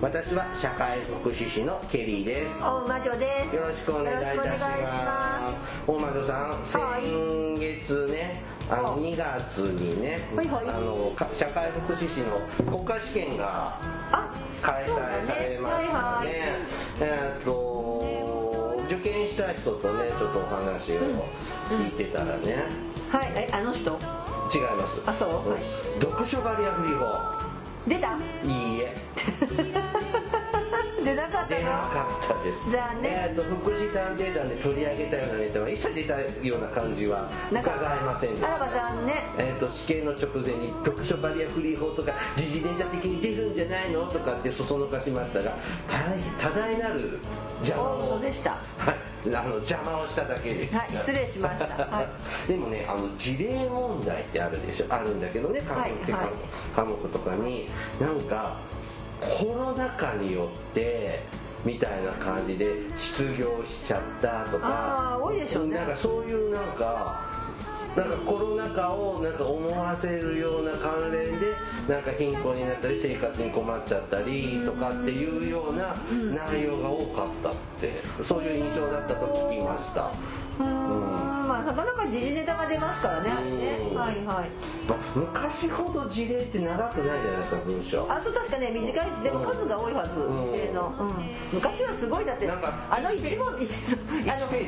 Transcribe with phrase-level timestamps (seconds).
[0.00, 2.60] 私は社会福祉士のケリーです。
[2.60, 3.56] 大魔女です。
[3.56, 5.52] よろしくお願いいたしま
[5.86, 5.86] す。
[5.86, 10.68] 大魔女さん、はい先月ね、あの2月にね、はいはい。
[10.68, 12.40] あのか社会福祉士の
[12.70, 13.78] 国家試験が
[14.10, 16.58] あ開催されましたね。
[16.98, 17.10] そうだね。
[17.10, 17.20] はいはい。
[17.28, 17.94] えーっと
[18.86, 21.00] 受験した人とね、ちょっとお話を
[21.70, 22.64] 聞いてたらね、
[23.10, 23.32] はい。
[23.34, 23.98] えあの人？
[24.54, 25.02] 違います。
[25.06, 26.02] あそう？
[26.02, 27.43] 読書バリアフリー法。
[27.86, 28.16] 出た？
[28.44, 28.94] いいえ。
[31.04, 31.60] 出なかったの？
[31.60, 32.70] 出なかったです。
[32.70, 33.12] 残念。
[33.12, 38.72] えー、と福祉探偵団で取り上げたようなネタは一切出たような感じは伺えませんでしあらばた。
[38.72, 39.16] 残念。
[39.38, 44.06] えー、と試験の直前に読書バリアフリー法とか時事ネタ的に出るんじゃないの？
[44.06, 45.52] とかってそそのかしましたが
[46.38, 47.18] 多大なる
[47.60, 47.82] 邪魔
[48.14, 48.50] をでした。
[48.78, 50.76] はい、あの邪魔をしただけです。
[50.76, 51.66] はい失礼しました。
[51.66, 52.08] はい。
[52.48, 56.26] でもね、あの事例問題ってあるでしょ、あるんだけどね、科目って科目,、はい。
[56.26, 56.32] はい
[56.74, 58.56] 科目とかに、なんか
[59.28, 61.44] コロナ禍によって。
[61.64, 67.24] みたいな感じで失業しちゃったとかあー多いでしょうねなんかそういうなんか
[67.96, 71.54] なんかコロナ禍をなんか思わせるような関連で
[71.88, 75.94] なんか貧困になったり生活に困っちゃったりとかっていうような
[76.34, 80.10] 内容が多かったってそういう印象だったと聞きました。
[80.58, 81.48] うーん。
[81.48, 83.30] まあなかなか時事ネタが出ますからね。
[83.94, 84.50] はいはい。
[84.88, 88.12] まあ、昔ほど事例って長くないじゃないですか文章。
[88.12, 90.52] あそう確かね短いしでも数が多いはずうん。
[90.52, 90.92] 事例の。
[90.98, 91.14] うん。
[91.52, 93.70] 昔はすごいだってなんかあの一問一
[94.30, 94.64] あの一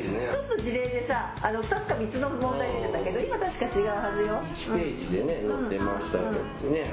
[0.47, 4.37] つの事例でさあの二つか三つの問題出てたけど今確か違うはずよ。
[4.55, 6.31] 1ページでね、載ってましたけど
[6.71, 6.93] ね、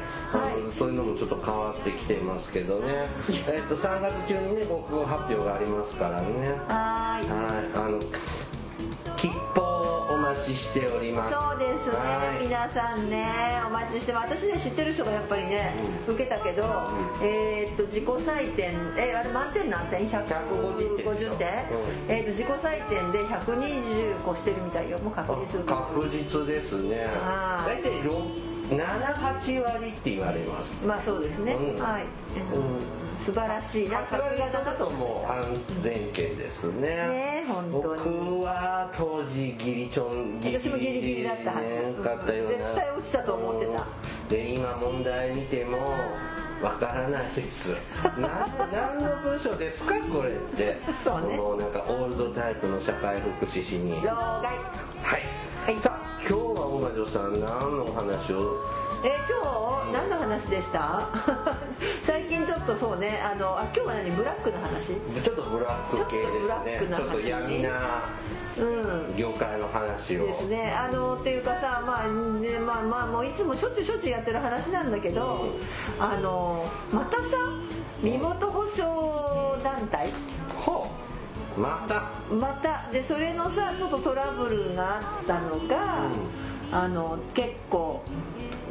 [0.78, 3.07] そういうのもちょっと変わってきてますけどね、
[3.47, 6.28] えっと3月中にね国語発表がありますからね。
[6.67, 7.29] はーい。
[7.29, 7.88] はい。
[7.88, 8.00] あの
[9.18, 11.34] 切符をお待ちしております。
[11.34, 11.96] そうですね。
[11.96, 12.44] はい。
[12.44, 13.28] 皆さんね
[13.68, 15.74] お待ちして私ね知ってる人がやっぱりね、
[16.07, 16.63] 受けたけど、
[17.22, 21.47] えーっと自己採点えあれ満点何点150点150点、
[22.07, 25.00] えーっと自己採点で120個してるみたいよ。
[25.00, 25.63] もう確実。
[25.63, 27.06] 確実ですね。
[27.06, 27.81] はい。
[27.81, 28.02] 大体
[28.69, 30.78] 78割って言われます。
[30.85, 31.81] まあそうですね、うん。
[31.81, 33.90] はい、うん素晴らしい。
[33.90, 35.44] なさすがにだともう安
[35.81, 36.81] 全圏ですね。
[36.81, 38.03] ね本当に。
[38.03, 41.66] 僕は当時ギリチョンギリ私もギリギリだったはず。
[41.68, 42.57] ねかったような。
[42.57, 43.85] 絶対落ちたと思ってた。
[44.29, 45.78] で今問題見ても
[46.62, 47.75] わからないです。
[48.18, 49.94] な何の文章ですか？
[50.02, 50.78] これって。
[51.03, 51.35] そうね。
[51.35, 53.96] もうなんかオールドタイプの社会福祉士に。
[54.02, 54.13] 老害
[55.03, 55.79] はい、はい。
[55.79, 57.41] さあ今日は大魔女さん何
[57.78, 58.62] のお話を
[59.03, 61.02] えー今日何の話でした？
[62.03, 64.12] 最近ちょっとそうねあのあ今日は何？
[64.12, 64.96] ブラックの話？
[65.22, 66.31] ちょっとブラック系です
[66.64, 66.88] ね。
[66.96, 67.69] ちょっと闇な
[68.58, 69.16] うん。
[69.16, 70.25] 業界の話を。
[70.25, 70.72] ですね。
[70.72, 75.50] あのっていうかさまあねまあまあもういつもしょっちゅうしょっちゅうやってる話なんだけど、
[76.00, 77.24] あのまたさ
[78.02, 80.09] 身元保証団体？
[80.56, 80.88] ほ
[81.58, 81.59] う。
[81.59, 82.03] また
[82.34, 86.08] またでそれのさちょっとトラブルがあったのが、
[86.72, 88.02] あの結構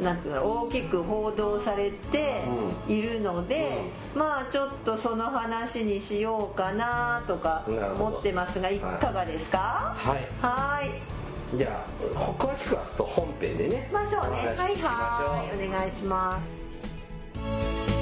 [0.01, 2.41] なんていうの大きく報道されて
[2.87, 3.83] いるので、
[4.15, 7.63] まあちょっとその話にしようかなとか
[7.97, 8.79] 思ってますがい。
[8.79, 9.93] かがですか？
[9.97, 10.27] はい。
[10.41, 11.57] はい。
[11.57, 17.92] じゃあ詳しくは本編でねまあそうねはいはいお願いします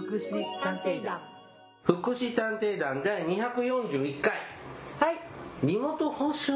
[0.00, 1.18] 福祉探偵団。
[1.84, 4.32] 福祉探偵団第241回。
[5.00, 5.16] はい。
[5.62, 6.52] 身元保証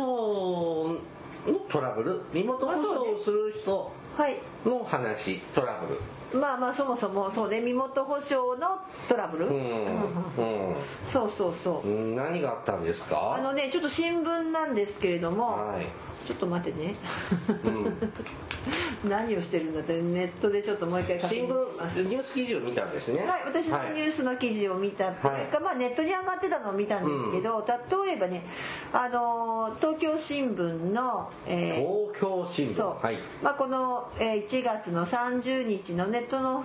[1.46, 2.20] のトラブル？
[2.32, 4.36] 身元保証をする人はい。
[4.66, 6.00] の話トラブル。
[6.40, 7.60] まあまあそもそもそうね。
[7.60, 8.78] 身元保証の
[9.08, 10.74] トラブル、うん。
[11.10, 11.88] そうそうそう。
[11.88, 13.34] うん何があったんですか？
[13.36, 15.86] あのねちょっと新聞なんですけれども、はい
[16.30, 16.94] ちょっと待ってね、
[19.04, 23.26] う 何をしてるんだってネットでちょっともう一回確新聞ニュース記事を見たんですね。
[23.26, 25.64] はい、私のニュースの記事を見たっていうか、はい。
[25.64, 28.44] まあ、ネットに上がってたのを見たんですけど、例えばね、
[28.92, 32.76] あの東京新聞の、えー東京新聞。
[32.76, 33.04] そう。
[33.04, 33.18] はい。
[33.42, 36.62] まあ、この、えー1月の30日のネットの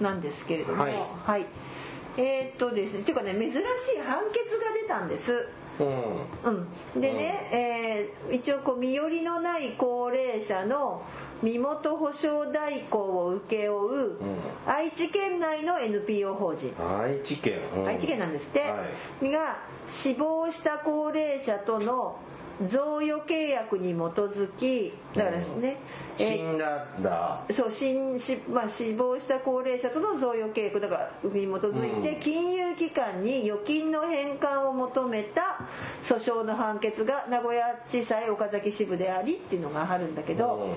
[0.00, 0.84] なんですけれども、
[1.24, 1.46] はい。
[2.18, 3.62] えーっとですねっていうかね珍しい
[4.06, 5.48] 判決が出たんです。
[5.80, 6.64] うん。
[6.94, 11.02] うん、でね、えー一応こう身寄りのない高齢者の
[11.42, 14.16] 身元保証代行を請け負う
[14.66, 17.86] 愛知県内の NPO 法人、愛知県、うん。
[17.86, 18.84] 愛知県なんですって、は
[19.22, 19.58] が
[19.88, 22.18] 死亡した高齢者との
[22.68, 27.40] 贈与契約に基づきだからですね、えー死んだんだ。
[27.54, 35.60] そう死んし、まあ、死亡した高齢者との贈与契約だからに基づいて金融機関に預金の返還を求めた
[36.04, 40.76] 訴訟の判決が名古屋地裁岡崎支部でありっていうのがあるんだけど、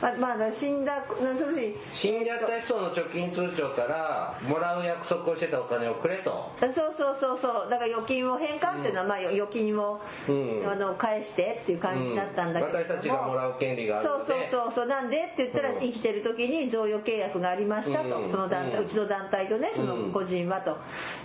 [0.00, 6.52] まあまあ、死んだそういうふうに死んじゃった人の貯金通帳からもらう約束をしてたお金をくれと。
[6.60, 7.70] そうそうそうそう。
[7.70, 10.66] だから預金を返還っていうのは、まあ、預金を、うん。
[10.68, 14.32] あの返してっていう感じだったんだけど私たちがもらう権利があるので。
[14.32, 15.80] そうそうそうそうなんでって言ったらうん。
[15.80, 18.30] 生きてる時に贈与契約がありましたと、うん。
[18.30, 20.76] その団体、ううんちの団体とねその個人はと、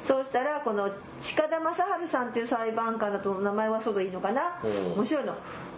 [0.06, 0.89] そうしたらこの
[1.19, 4.94] 近田正治さんっていう裁判官だと名前はそうでいいのかな、うん。
[4.94, 5.36] 面白いの。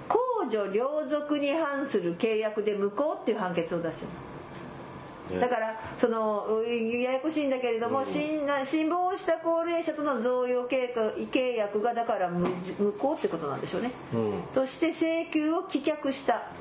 [0.08, 4.06] 公序良俗に反する契約で無効っていう判決を出して
[5.32, 5.42] るの。
[5.42, 8.46] だからそのうややこしいんだけれども、死ん。
[8.46, 14.44] な死亡した高齢者との贈与契約契約がだから無無効ってことなんでしょうね、うん。
[14.54, 16.52] そして請求を棄却した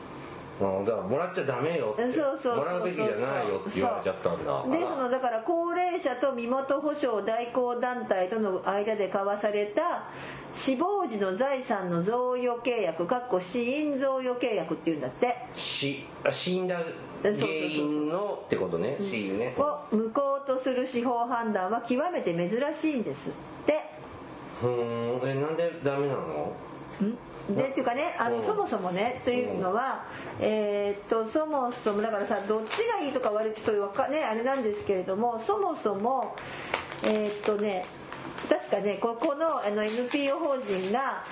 [0.61, 3.11] うんだからもらっちゃダメよってそうそうもらうべきじゃな
[3.43, 4.63] いよって言われちゃったんだ。
[4.71, 10.05] でそのだから高齢者と身元保証代行団体との間で交わされた
[10.53, 15.35] 死亡時の財産の贈与契約かっこ死因贈与契約っていうんだって。
[15.55, 16.77] しあ死んだ
[17.23, 18.97] 原因のってことね。
[19.01, 19.55] 死因ね。
[19.59, 23.33] を無効とする司法判断は極めて珍しいんですっ
[23.67, 23.81] て。
[24.63, 25.29] うーん。
[25.29, 26.53] えなんでダメなの？
[27.03, 27.17] ん？
[27.51, 28.47] でっていうかねあの、うん。
[28.47, 30.05] そもそもねというのは、
[30.41, 36.37] えーっとそもそもだからさどっちがいいとか悪いとわかねあれなんですけれどもそもそも
[37.05, 37.85] えーっとね
[38.49, 41.25] 確かねここのあの NPO 法人が、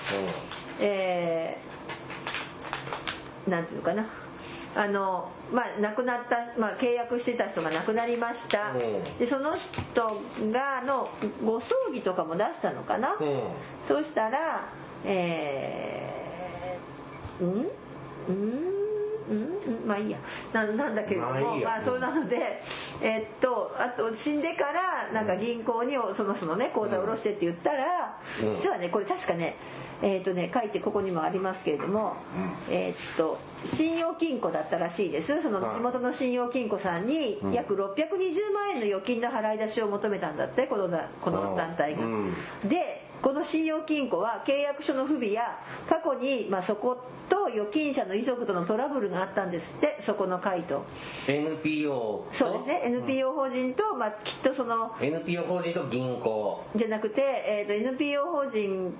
[0.80, 4.06] えーなんていうのかな
[4.76, 9.18] あのまあ亡くなった、まあ、契約してた人が亡くなりました、うん。
[9.18, 10.06] でその人
[10.52, 11.08] がの
[11.44, 13.40] ご葬儀とかも出したのかな、うんうん。
[13.86, 14.68] そうしたら、
[15.04, 17.52] えー、うん？
[18.28, 18.70] うん？
[19.30, 19.86] うん？
[19.86, 20.18] まあいいや。
[20.52, 22.62] ななんだけれども、まあまあ、そうなので、
[23.00, 28.54] えっとあと死んでからなんか銀行にその人のね口座を下ろしてって言ったら、うん。
[28.54, 29.56] 実はねこれ確かね
[30.02, 32.16] えっとね書いてここにもありますけれども、
[32.70, 35.42] えっと信用金庫だったらしいです。
[35.42, 35.76] そのはい。
[35.76, 42.04] 地元の信用金庫さんに約620万円の預金の払い出しを求めたんだってこのだこの団体が。
[42.04, 42.34] うん。
[42.64, 45.58] でこの信用金庫は契約書の不備や
[45.88, 46.96] 過去に、まあ、そこ
[47.28, 50.84] と預金者の遺族とのトラブルがあったんですってそこの会と
[51.26, 52.80] NPO とそうですね。
[52.84, 56.64] NPO 法人と、まあ、きっとその NPO 法人と銀行。
[56.74, 58.94] じゃなくて、えー、と NPO 法人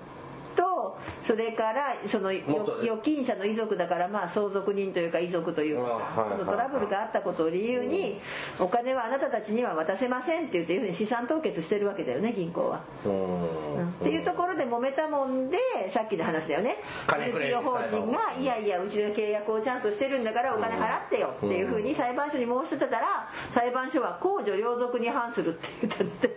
[0.56, 8.20] とそれからその預金者の遺族だからまあ相続人というか遺族というかあはいはいそのトラブルがあったことを理由に
[8.58, 12.78] お金はあなたたちには渡せませんって言っていうふうに資産凍結してるわけだよね銀行は。
[12.78, 15.58] っていうところで揉めたもんで
[15.90, 16.76] さっきの話だよね。
[17.08, 26.36] NPO 法人がいやいやうちの契約をちゃんとしてるんだからお金払ってよっていうふうに裁判所に申し立てたら裁判所は公序良俗に反するって言ったんで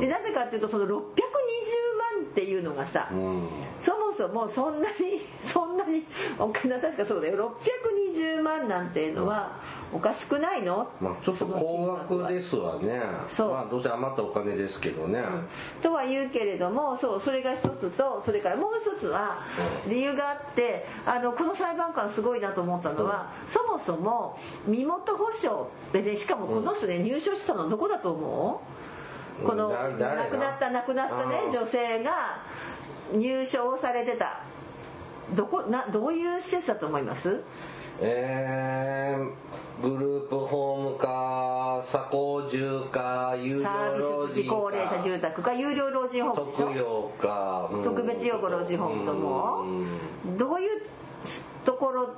[0.00, 3.48] でなぜかっていうとその620万っていうのがさ、うん。
[3.80, 6.04] そもそもそんなに そんなに
[6.38, 7.54] お金は確かそうだよ。
[7.62, 9.52] 620万なんていうのは
[9.92, 13.00] おかしくないの、まあちょっと高額ですわね。
[13.28, 13.50] そう。
[13.50, 15.22] まあどうせ余ったお金ですけどね。
[15.82, 19.38] とは言うけれどもそうそれが一つとそれからもう一つは
[19.86, 28.81] 理由があってあのこの裁判官すごいなと思ったのは、そもそも身元保証でねしかもこの人ね入所したのどこだと思う？
[29.44, 29.76] この亡
[30.26, 32.42] くなった亡くなったね女性が
[33.12, 34.40] 入所をされてた。
[35.34, 37.40] どこなどういう施設だと思います？
[38.00, 46.66] えー、グループホームか鎖工住か有サー料老人高齢者住か宅か有料老人ホームでしょ？
[46.66, 47.84] 特養か、うん。
[47.84, 49.62] 特別養護老人ホームとも。
[49.62, 50.36] うん。
[50.38, 50.82] どういう
[51.64, 52.10] ところ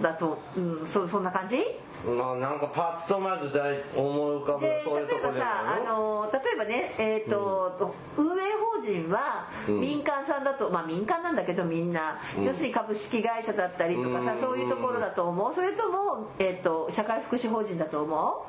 [0.00, 1.58] だと、うん、そそんな感じ？
[2.06, 6.22] まあなんかパッとまず大思い浮かぶでそういうと例えばさないの？
[6.24, 8.40] あの例えばね、えーと運営
[8.76, 9.80] 法人はうん。
[9.80, 12.44] 民間さんだと、まあ民間なんだけどみんな、うん。
[12.44, 14.40] 要するに株式会社だったりとかさ、うん。
[14.40, 15.54] そういうところだと思う？
[15.54, 18.46] それとも、えー、と社会福祉法人だと思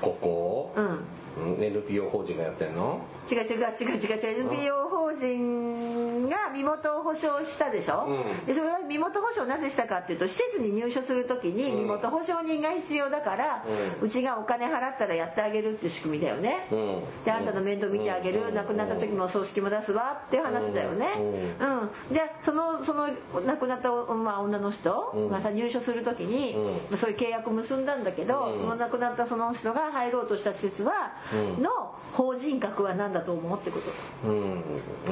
[0.00, 0.72] ここ？
[0.76, 1.04] うんうん
[1.36, 3.00] NPO 法人がやってんの？
[3.30, 3.98] 違う違う違う。
[3.98, 8.46] 違う違う NPO 法人が身元を保証したでしょ、うん。
[8.46, 11.78] でそれは身元保証なぜしたかっていうと施設に入所する時にうん。
[11.80, 13.64] 身元保証人が必要だから、
[14.00, 17.02] ううんちがお金払ったらやってあげるっていう仕組みだよね、うん。
[17.24, 18.54] であんたの面倒見てあげる、うん。
[18.54, 21.06] 亡くなった時も葬式も出すわっていう話だよね。
[21.18, 23.08] ううん、でそのその
[23.46, 26.54] 亡くなった、まあ、女の人がさ入所する時に、
[26.96, 28.60] そういう契約結んだんだけど、うん。
[28.60, 33.80] その亡くなったその人が入ろうとした施設は、うんの法人格は何だと思うってこ
[34.22, 34.28] と？
[34.28, 34.62] うん。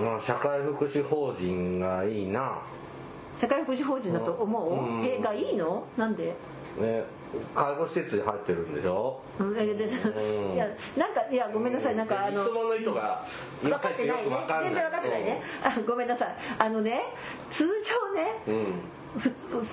[0.02, 2.59] まあ社会福祉法人がいいな。
[3.37, 5.04] 社会福祉法人だと思う、うん。
[5.04, 5.85] えがいいの？
[5.97, 6.35] なんで？
[6.78, 7.04] ね
[7.54, 9.21] 介護施設に入ってるんでしょ？
[9.40, 9.54] うん。
[9.54, 9.59] い
[10.56, 10.66] や
[10.97, 11.97] なんかいやごめんなさい。
[11.97, 13.26] なんかあの質問の意図が
[13.62, 14.25] い分かってない。
[14.25, 16.37] ね全然分かってないね、あごめんなさい。
[16.59, 17.02] あのね
[17.50, 18.54] 通常ねうん。
[18.64, 19.04] ふ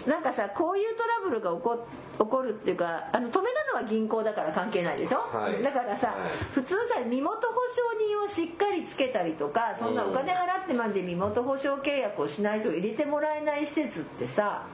[0.07, 1.88] なんかさこういうトラブルが起こ
[2.19, 5.63] 起こるっていうかあの止めたのは銀行だから関係ないでしょ、はい。
[5.63, 6.17] だからさ、はい。
[6.53, 14.67] 普通さ身元保証人をしっかりつけたりとかそんなお金払ってまで身元保証契約をしないと入れてもらえない施設ってさ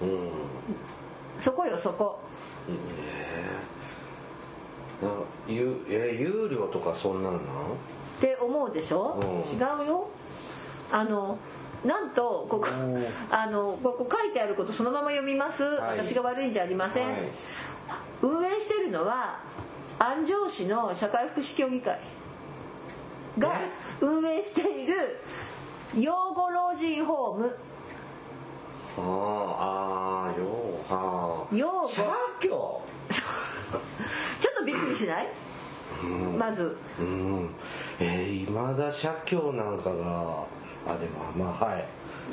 [0.00, 0.30] うん。
[1.40, 2.20] そこよそこ。
[5.00, 7.42] えー、あ有え有料とかそんなんなん？
[7.42, 7.44] っ
[8.20, 9.40] て思うでしょ、うん。
[9.40, 10.08] 違うよ。
[10.92, 11.38] あの
[11.84, 15.98] なんとここうんあのここ書いてあることそのまま読みます、はい。
[15.98, 17.20] 私が悪いんじゃありません、はい。
[18.22, 19.40] 運営してるのは
[19.98, 21.98] 安城市の社会福祉協議会
[23.38, 24.04] がえ？
[24.04, 25.20] 運営している
[25.96, 27.56] 養護老人ホーム。
[28.96, 30.46] はああーよ
[30.90, 31.54] うはあ。
[31.56, 31.88] 養護。
[31.88, 32.02] 社
[32.40, 32.82] 協？
[34.40, 35.28] ちょっとびっくりしない？
[36.02, 36.38] うん。
[36.38, 36.76] まず。
[36.98, 37.50] うん。
[38.00, 40.44] えー、未だ社協なんかが
[40.88, 41.82] あでもまあはい。
[41.82, 41.84] っ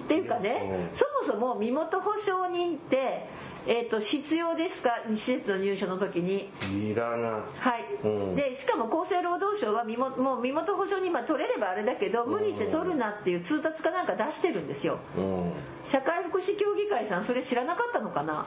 [0.08, 0.98] ていうかね、うん。
[0.98, 3.28] そもそも身元保証人って、
[3.68, 5.02] えー、と必要ですか？
[5.10, 6.52] 施設の入所の時に。
[6.72, 7.32] いらない。
[7.32, 7.40] は
[7.78, 8.36] い、うん。
[8.36, 15.00] でしかも厚生労働省は身元もう身元保証人まあ取れればあれだけど無理して取るなっていう通達かなんか出してるんですよ。
[15.18, 15.52] うん。
[15.84, 18.46] 社会福祉協議会さんそれ知らなかったのかな？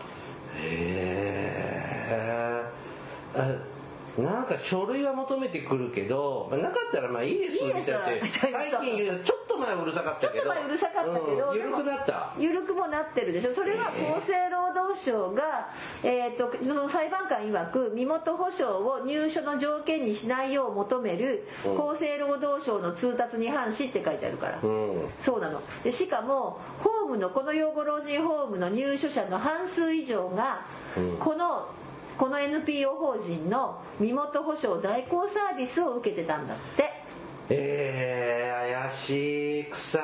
[0.57, 1.63] へ
[2.11, 2.65] え
[4.19, 12.35] なんか書類は求めてくるけどなかったらまあいいですみたいな最近ちょっと前うるさかったけどちょっと前うるさかったけど、うん緩くなった。
[12.39, 13.55] 緩くもなってるでしょ。
[13.55, 15.71] それは厚生労働省が、
[16.03, 21.91] えー、とその裁判官曰く身元保証を入所の条件にしないよう求めるうん。
[21.91, 25.09] 厚生労働省の通達に反しって書いてあるから、うん。
[25.21, 25.63] そうなの。
[25.83, 31.17] でしかもホームのこの養護老人ホームの入所者の半数以上が、うん
[32.19, 36.99] この NPO 法人の身元保証代行サービスを受けてたんだって。
[37.51, 39.99] えー、怪しい臭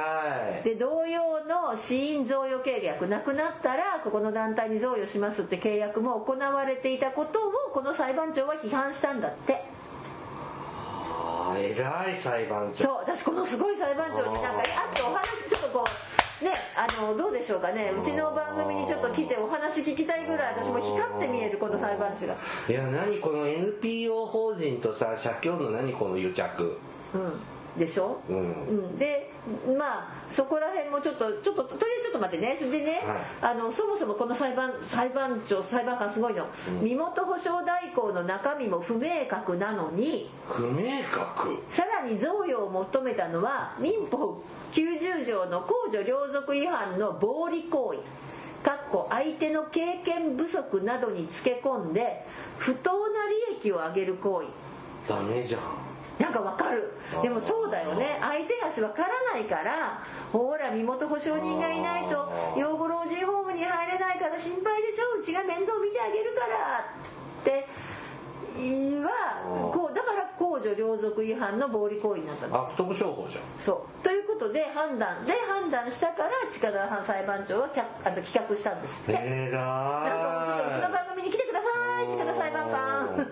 [0.62, 0.62] い。
[0.62, 9.64] で同様の死因贈与契約なくなったらここの団体に贈与しますって契約も行われていたことをこの裁判長は批判したんだって。
[10.30, 12.84] あー偉い裁判長。
[12.84, 17.92] そう私このすごい裁判長になんかあってお話ちょっとこうねあのどうでしょうかね。
[18.00, 22.36] うちの番組にちょっと来てお話聞きたいぐらい私も光って見えるこの裁判士が。
[22.68, 26.78] いや何この NPO 法人とさ社協の何この癒着。
[27.14, 28.20] うんでしょ？
[28.28, 28.36] うん。
[28.36, 28.40] う
[28.94, 29.30] ん、で
[29.76, 32.56] まあそこら辺もちょっとちょっととりあえずちょっと待ってね。
[32.58, 33.02] それでね、
[33.40, 36.80] はあのそもそもこの裁判裁判長裁判官すごいの、うん。
[36.84, 41.62] 身元保証代行の中身も不明確なのに不明確？
[41.70, 48.00] さらに贈与を求めたのは民法90条の公序良俗違反の暴利行為。
[48.64, 52.24] かっこ相手の経験不足などにつけ込んで
[52.56, 54.46] 不当な利益を上げる行為。
[55.06, 55.60] ダメじゃん
[56.18, 56.92] なんかわかる。
[57.22, 58.18] でもそうだよね。
[58.20, 60.02] 相手足わからないから
[60.32, 65.20] ほら身元保証人がいないと養護老人ホームに入れないから心配でしょ。
[65.20, 66.84] うちが面倒見てあげるから
[67.42, 67.66] って
[68.54, 72.68] はこうだから公序良俗違反の暴利行為になったの。
[72.68, 73.42] 悪徳商法じゃん。
[73.58, 74.04] そう。
[74.04, 79.18] ということで判断で判断したから近田裁判長は却あの棄却したんですって。
[79.20, 83.26] えらなんかうちの番組に来てください近田裁判官。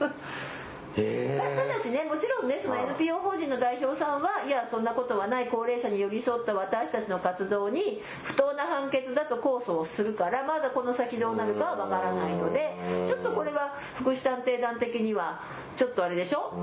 [0.00, 0.55] え
[0.96, 12.74] ただしねもちろんねその NPO 法人の代表さんはいやそんなことはない高齢者に寄り添った私たちの活動に不当な判決だと控訴をするからまだこの先どうなるかはわからないので
[13.06, 15.40] ちょっとこれは福祉探偵団的には
[15.76, 16.50] ちょっとあれでしょ？
[16.56, 16.60] う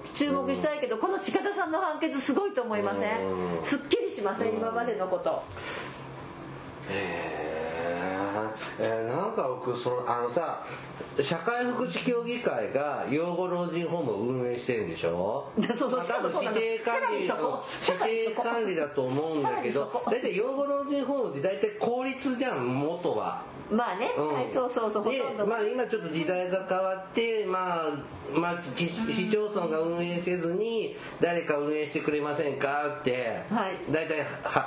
[0.00, 0.02] ん。
[0.14, 3.60] 注目したいけどこの近田さんの判決すごいと思いませうん。
[3.60, 5.42] んすっきりしません今までのこと。
[6.90, 10.64] えー、えーなんか僕そのあのさ
[11.20, 15.50] 社会福祉協議会が養護老人ホームを運営してるんでしょ？
[15.78, 17.62] そう多分指定管理さらにそこ
[18.06, 23.42] 指定管理だと思うんだけど大体養護老人ホームって大体公立じゃん元は。
[23.70, 24.34] まあね、うん。
[24.34, 25.02] はい、そうそうそう。
[25.04, 27.88] ほでまあ、今ちょっと時代が変わって、まあ
[28.34, 33.76] まあ、市市町村が運営せずに誰か運営してくれませんかって、はい。
[33.90, 34.24] 大体は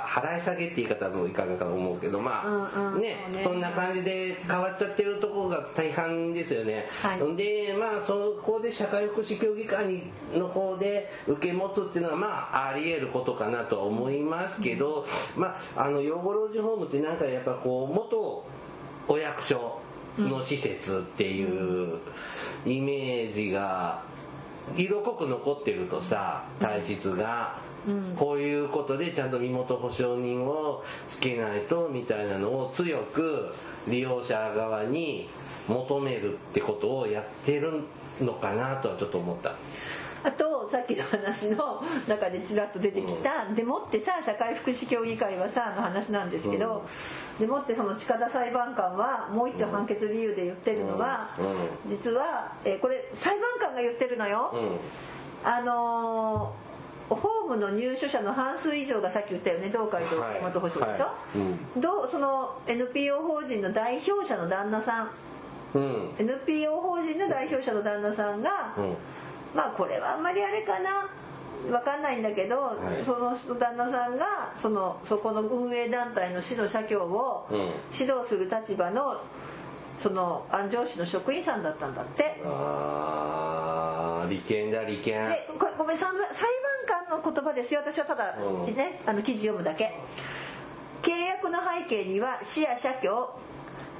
[0.08, 3.00] 払い下げって言い方もいかがかと思うけどまあ、うんうん。
[3.00, 3.42] ねね。
[3.44, 7.36] そんな感じで変わっちゃってるところが大半ですよね、はい。
[7.36, 10.02] でまあそこで社会福祉協議会
[10.34, 18.44] の方で受け持つっていうのはまああり得ることかなとは思いますけど、まああの養護老人ホームってなんかやっぱこう元
[19.08, 19.80] お役所
[20.18, 21.98] の施設っていう
[22.64, 24.02] イメージが
[24.76, 27.60] 色濃く残ってるとさ体質が、
[28.16, 33.54] こういうことでちゃんと身元保証人をつけないとみたいなのを強く
[33.86, 35.28] 利用者側に
[35.68, 37.84] 求めるってことをやってる
[38.20, 39.54] のかなとはちょっと思った。
[40.24, 46.84] あとさっきの話の中でちらっと出てきた、でもってさ社会福祉協議会はさの話なんですけど、
[47.38, 51.90] でもってその近田裁判官はもう一丁判決理由で言ってるのは、うん。
[51.90, 55.48] 実は、えーこれ裁判官が言ってるのよ、うん。
[55.48, 56.65] あのー
[57.08, 61.38] ホームの入所者の半数以上がさっき言ったよね同会とはい元保証でしょ、はい。
[61.38, 61.80] うん。
[61.80, 65.10] どうその NPO 法人の代表者の旦那さん。
[65.74, 66.14] うん。
[66.18, 68.94] NPO 法人の代表者の旦那さんが、うん。
[69.54, 71.08] まあこれはあんまりあれかな？
[71.72, 73.04] わかんないんだけど、はい。
[73.04, 77.58] その旦那さんがそのそこの運営団体の指導社協をうん。
[77.98, 79.20] 指導する立場の
[80.02, 82.42] その安城市の職員さんだったんだって。
[82.44, 85.28] あー利権だ利権。
[85.28, 85.48] で
[85.78, 86.46] ごめん裁判裁
[86.88, 87.80] 判官の言葉ですよ。
[87.80, 88.74] 私はただ、うん。
[88.74, 89.94] ねあの記事読むだけ。
[91.02, 93.38] 契約の背景には市や社協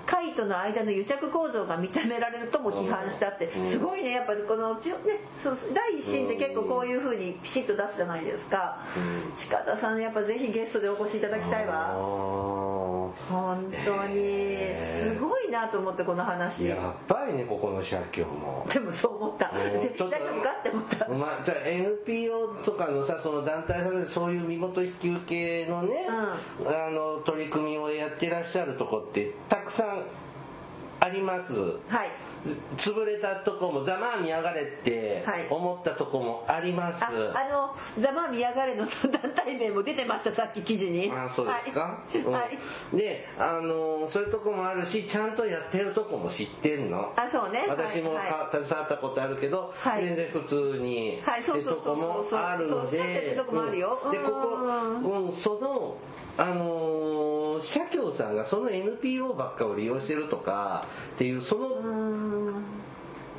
[0.06, 3.64] 会との間の癒着構造が認められるとも批判したってうん。
[3.64, 4.10] すごいね。
[4.10, 4.96] やっぱりこのうちね
[5.42, 8.78] そう第一審って結構こういうふうにピシッと出すじゃないですか。
[8.96, 9.32] うん。
[9.34, 12.85] 近田さんやっぱぜひゲストでお越しいただきたいあわー
[13.28, 14.74] 本当に。
[14.74, 16.66] すごいなと思ってこの話。
[16.66, 18.66] やっぱりねここの社協も。
[18.72, 19.50] でもそう思った。
[19.52, 20.10] 大丈夫
[20.42, 21.08] かって思った。
[21.08, 30.02] まあ、じゃあ NPO とかのさその団体さんでそういう身元引き受けのね、あの取り組みをやってらっしゃるとこってたくさん
[31.00, 31.52] あります。
[31.88, 32.25] はい
[32.76, 35.46] 潰れたとこもざまあ見やがれってはい。
[35.50, 37.12] 思ったとこもあります、ああ
[37.50, 41.10] の「ざまみやがれ」の団体名も出てましたさっき記事に。
[41.12, 42.32] あそうですか、はい、うん。
[42.32, 42.96] はい。
[42.96, 47.12] であのそういうとこもあるしちゃんとやってるとこも知ってんの。
[47.16, 47.66] あそうね。
[47.68, 48.30] 私も携
[48.74, 50.04] わったことあるけど、はい。
[50.04, 55.02] 全然普通にはいそうそうそうってとこもあるのそうそうそうでそうんでこうん。
[55.02, 55.96] こ、うん、その
[56.38, 61.68] あのー社協さんがその NPO ばっかを利用してるとかっていうその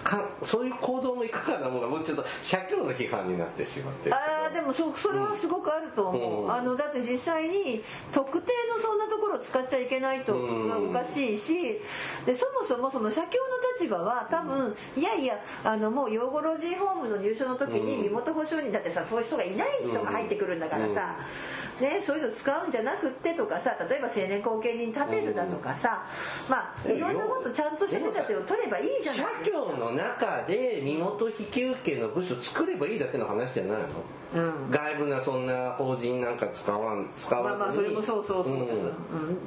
[0.04, 4.16] かそういう行動もいかがなものがもうちょっと社協の批判になってしまってる。
[4.16, 6.52] あーでもそそれはすごくあると思う、うん。
[6.52, 10.90] あのだって実際に特定のそんなところを使っちゃいけないとうん。
[10.90, 11.80] おかしいし
[12.26, 21.20] でそもそもその社協の立場は多分いやいやあのもう養護老人ホームの入所の時に身元保証人だってさそういう人がいない人が入ってくるんだからさ、
[21.80, 26.04] ね、そういうの使うんじゃなくってとかさ例えば青年後見人立てるだとかさ、
[26.50, 29.22] まあいろんなことちゃんとした手立てを取ればいいじゃない。
[29.44, 33.86] 社協の中で身元引き受けの部署作ればいいだけの話じゃないの、
[34.36, 38.60] うん外部なそんな法人なんか使わん使まあまあわずにそれもそうそうそう、ん。
[38.60, 39.38] うん。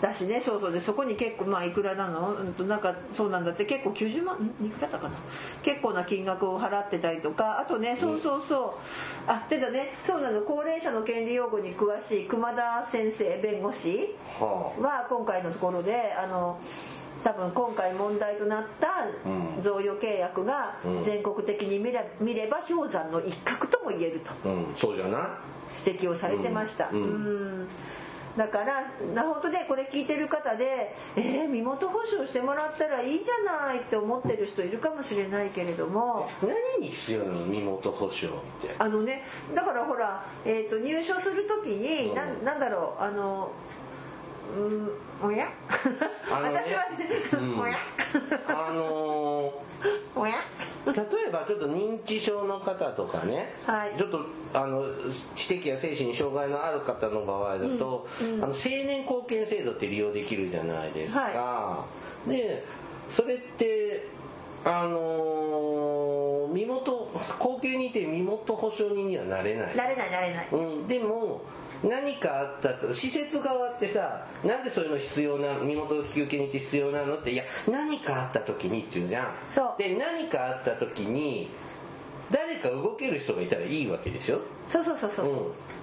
[0.00, 0.72] だしねそうそう。
[0.72, 3.66] でそこに結構まあいくらなの、うん、となんかそうなんだって。
[3.66, 4.36] 結構90万？
[4.38, 5.14] んいくらだったかな？
[5.62, 7.60] 結構な金額を払ってたりとか。
[7.60, 8.70] あとねそうそうそう。
[9.26, 9.94] あでだね。
[10.06, 10.42] そうなの。
[10.42, 16.58] 高齢者の権利擁護に詳しい熊田先生弁護士はは今回のところであの
[17.22, 18.88] 多分今回問題となった
[19.28, 19.62] うん。
[19.62, 21.04] 贈与契約がうん。
[21.04, 24.30] 全国的に見れ見れば氷山の一角とも言えると。
[24.30, 24.72] あうん。
[24.74, 25.20] そうじゃない？
[25.86, 27.62] 指摘をされてました、ううん。
[27.64, 27.68] ん。
[28.36, 36.28] だからな本当ねこれ聞いてる方で「えー、身元保証してもらったらいいじゃない」って思ってる人いるかもしれないけれども。
[36.40, 37.44] 何に必要なの？
[37.46, 38.30] 身元保証っ
[38.62, 38.74] て。
[38.78, 42.14] あのねだからほら、えー、と入所する時に、うん。
[42.14, 43.50] なんなんだろうあの
[44.56, 45.48] うんおや？
[46.30, 47.60] あのね私はね、うん。
[47.60, 47.76] おや
[48.48, 49.62] あの
[50.16, 50.34] おや？
[50.86, 53.94] ー例えばちょっと認知症の方とかね、はい。
[53.98, 54.82] ちょっとあの
[55.34, 61.84] 知的や精神に障害のある方の場合だと、あの青年貢献制度って利用できるじゃないですか、
[62.26, 62.64] で
[63.08, 64.08] それって
[64.64, 67.08] あのー身元
[67.38, 69.76] 後継にて身元保証人にはなれない。
[69.76, 70.48] なれないなれない。
[70.50, 71.42] うん、でも
[71.82, 72.92] 何かあったと。
[72.92, 77.32] 施設側ってさなんでそういうの必要な身元引受人って必要なのって。
[77.32, 79.26] いや何かあった時にって言うじゃん。
[79.54, 79.82] そう。
[79.82, 81.48] で何かあった時に
[82.30, 84.40] 誰か動ける人がいたらいいわけでしょ？
[84.70, 85.30] そうそうそうそう、う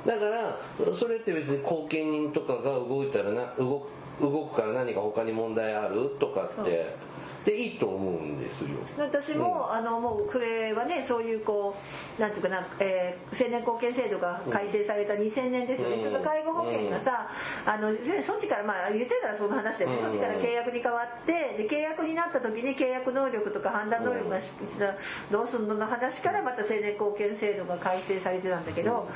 [0.05, 0.57] ん、だから
[0.95, 3.87] それって別に後見人とかが動いたらな動
[4.21, 6.95] 動くから何か他に問題あるとかって
[7.47, 8.75] でいいと思うんですよ。
[8.97, 11.77] 私も、あのもうこれはねそういうこ
[12.19, 16.23] うなんていうかな、えー青年後見制度が改正された2000年ですよね、うん。
[16.23, 17.29] 介護保険がさ、
[17.65, 17.93] あの
[18.25, 20.01] そっちからまあ言ってたらその話で、うん。
[20.01, 24.51] そっちから契約に変わってで契約になった時に契約能力とか判断能力がし、
[25.31, 29.07] どうすんのの話からまた青年後見制度が改正されてたんだけど、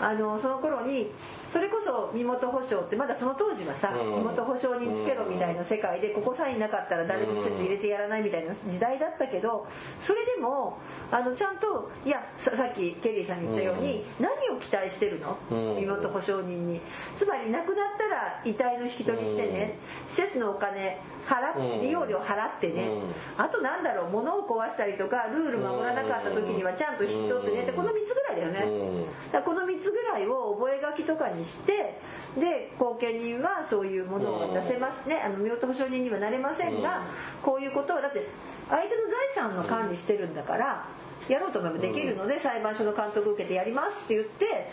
[0.00, 1.10] あのその頃に
[1.52, 4.16] それこそ身元保証ってまだその当時はさ、うん。
[4.16, 9.66] 身元保証人つけろみたいな世界でここさえなかったら誰も施設入れてやらないみたいな時代だったけど
[10.02, 10.78] それでも
[11.10, 15.76] あのちゃんといやささっきケリーさんに言ったように、何を期待してるの、うん。
[15.76, 16.80] 身元保証人に。
[17.18, 22.90] つまり亡くなったら遺体の引き取りしてね、施設のお金払利用料払ってね、
[23.36, 27.62] あとなんだろう物を壊したりとかルール守らなかった時にはちゃんと引き取ってね。
[27.62, 29.32] ってこの3つぐらいだよね、うん。
[29.32, 31.98] だこの3つぐらいを覚書きとかにして
[32.38, 35.20] で後見人はそういうものを出せますね。
[35.24, 37.02] あの身元保証人にはなれませんが、
[37.42, 38.26] こういうことはだって
[38.68, 39.02] 相手の
[39.34, 40.86] 財産の管理してるんだから、
[41.28, 44.70] やろうと思えばできるので、裁判所の監督受けてやりますって言って、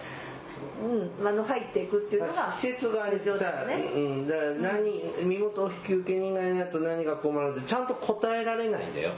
[0.82, 3.92] うん、あの入っていくっていうのが施設側に通常さ、だよね。
[3.94, 9.12] うん、だから何身元引受人がいないと何が困るってちゃんと答えられないんだよ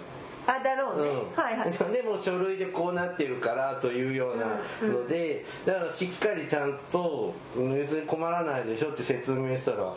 [0.47, 1.43] あだろうね、うん。
[1.43, 1.71] はいはい。
[1.93, 4.45] でも書類でこうなってるからというような
[4.87, 9.93] ので、だからしっかりちゃんとうん別に困らないでしょって説明したら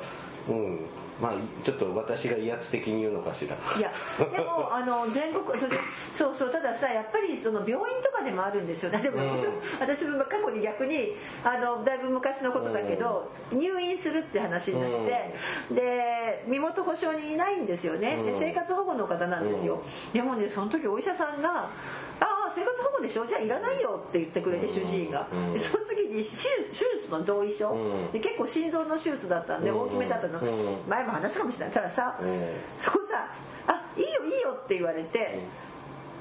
[0.48, 0.80] うん
[1.20, 1.32] まあ
[1.64, 3.56] ちょっと私が威圧的に言うのかしら。
[3.78, 5.78] いやでも あの全国それ
[6.12, 8.98] そうそうたださやっぱりその病院とかでもあるんですよね。
[8.98, 9.38] でも、うん。
[9.80, 15.34] 私も過去に逆にあのだいぶ昔のことだけど、入院するって話になって、
[15.74, 18.26] で身元保証人いないんですよね、うん。
[18.26, 21.70] で生活保護の方なんですよ、でもねその時お医者さんが
[22.20, 23.26] 「ああ生活保護でしょ？
[23.26, 25.52] じゃあいらないよ」って言ってくれて主治医が、うん。
[25.54, 26.38] でその次に手術
[26.70, 28.12] 手術の同意書、うん。
[28.12, 29.80] で結構心臓の手術だったんでうん。
[29.82, 30.78] 大きめだったの、うん。
[30.88, 31.74] 前も話すかもしれない。
[31.74, 33.28] からさ、うんそこさ
[33.66, 35.40] 「あいいよいいよ」って言われて、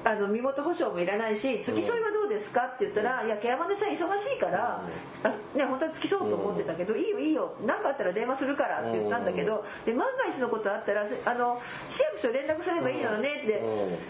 [0.04, 4.82] あの身元保証もいらないし付き添いはどうですかって言ったら「いやケアマネさん忙しいから、
[5.22, 13.62] あね本当は付き添おうと思ってたけど、いいよいいよ何かあったら電話するから」って言ったんだけど、で万が一のことあったらあの市役所連絡すればいいのよねって、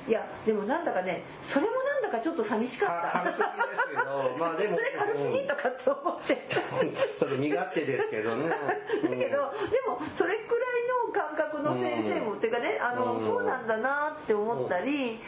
[0.09, 3.19] ういやでもなんだかねそれもなかちょっと寂しかった。
[3.19, 6.47] 軽すぎですけどまあでもそれ軽すぎとかって思って。
[7.19, 8.49] それ身勝手ですけどね。
[8.51, 9.37] だけど、で
[9.87, 13.27] もそれくらいの感覚の先生も、っていうかねあの、うん。
[13.27, 15.19] そうなんだなって思ったり、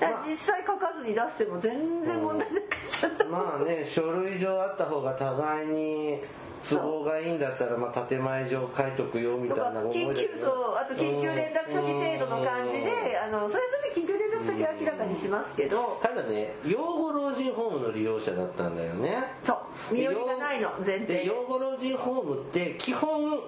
[0.00, 2.66] だから実際書かずに出しても全然問題なか
[3.06, 3.24] った。
[3.24, 6.20] まあね書類上あった方が互いに
[6.68, 10.76] 都合がいいんだったら、まあ、建前上書いとくよみたいな思い緊急そう。
[10.76, 13.58] あと緊急連絡先程度の感じで、あのそれぞ
[13.94, 19.24] れ緊急連絡先は明らかにしますけど、ただね養護老人ホームの利用者だったんだよね。
[19.44, 19.54] そ
[19.90, 19.94] う。
[19.94, 20.70] 身寄りがないの。
[20.84, 21.26] 前提で。
[21.26, 23.40] 養護老人ホームって基本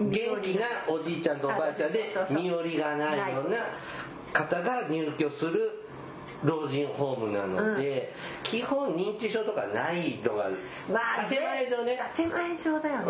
[0.00, 3.56] 元気なおじいちゃんとおばあちゃんで身寄りがないような
[4.32, 5.87] 方が入居する
[6.44, 10.50] 老人ホームなので、基本認知症とかないのが
[10.90, 11.98] まあ建前上ね。
[12.16, 13.04] 建前上だよね、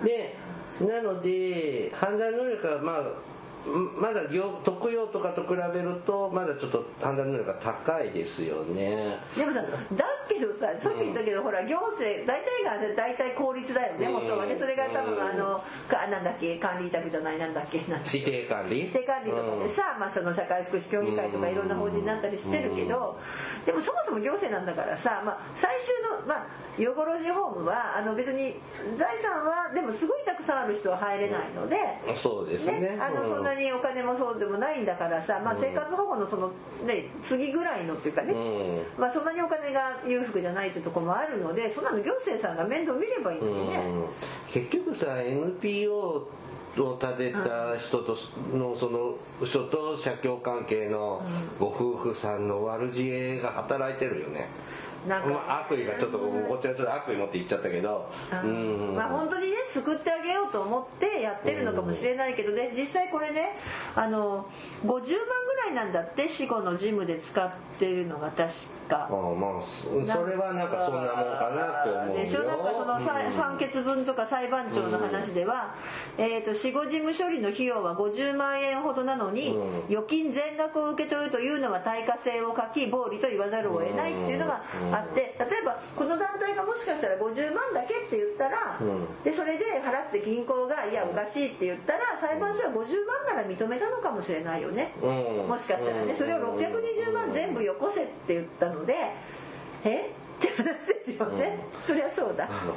[0.00, 0.36] うん、で
[0.80, 3.00] なので判断能力はまあ
[3.66, 9.16] んまだよ特養とかと比べるとまだちょっと判断能力が高いですよね。
[9.34, 14.12] でもさだけどささっき言ったけど、ほら行政大体がね大体公立だよね、うん。
[14.12, 14.56] 本当はね。
[14.58, 15.02] それが多
[16.08, 18.18] なんだっけ管理委託じゃないなんだっけなんだっけ。
[18.18, 18.80] 指定管理？
[18.80, 23.18] 指定管理とかでさ、まあ、その社会福祉協議会とかいろんな法人になったりしてるけど、
[23.66, 26.46] でもそもそも行政なんだからさ、まあ、最終の、まあ、
[26.78, 28.56] 養護老人ホームはあの別に
[28.98, 31.76] 財産はでもすごいたくさんある人は入れないので。
[32.08, 32.80] うんそうですね。
[32.80, 33.28] ね、あのうん。
[33.28, 36.52] そんなにお金もそうでもないんだからさ、まあ、生活保護のその、
[36.86, 39.00] ね、次ぐらいのっていうかね、うん。
[39.00, 44.04] まあ、そんなにお金が裕福じゃないってとこもあるのでそんなの行政さんが面倒見ればいいのにね、うん。
[44.52, 46.28] 結局さ NPO を
[46.76, 48.16] 立てた人と
[48.52, 51.22] のその人と社協関係の
[51.58, 54.48] ご夫婦さんの悪知恵が働いてるよね。
[55.08, 55.28] なんか。
[55.28, 58.10] まあ、悪意がちょっとこっちはちょっと悪意持って言っちゃったけど、
[58.42, 58.94] うん。
[58.96, 63.50] まあ本当にね救ってあげようと思ってやってるのかもしれないけどね実際これね
[63.94, 64.46] あの
[64.84, 65.10] 50万ぐ
[65.66, 68.52] らいなんだって死後のジムで使ってるのが確
[68.88, 69.08] か。
[69.08, 69.08] あ。
[69.08, 72.24] あまあそそれはなんかそんなもんかなって思うよ。
[72.24, 72.94] でしょなんかその
[73.42, 75.74] 判決文とか裁判長の話では、
[76.18, 79.84] えー、と死後事務処理の費用は50万円ほどなのに、うん。
[79.88, 84.62] 預金全額を受け取るというのは対価性を欠き暴利と言わざるを得ないっていうのが
[84.94, 89.06] あって例えばこの団体がもしかしたら50万だけって言ったら、うん。
[89.24, 95.06] でそれで払って銀行が「いやおかしい」って言ったら裁判所は50万なら認めたのかもしれないよね、う
[95.44, 95.48] ん。
[95.48, 96.14] もしかしたらね。
[96.16, 98.94] それを620万全部よこせって言ったので
[99.84, 100.10] え？
[100.38, 102.44] って話ですよね、そりゃそうだ。
[102.44, 102.74] あの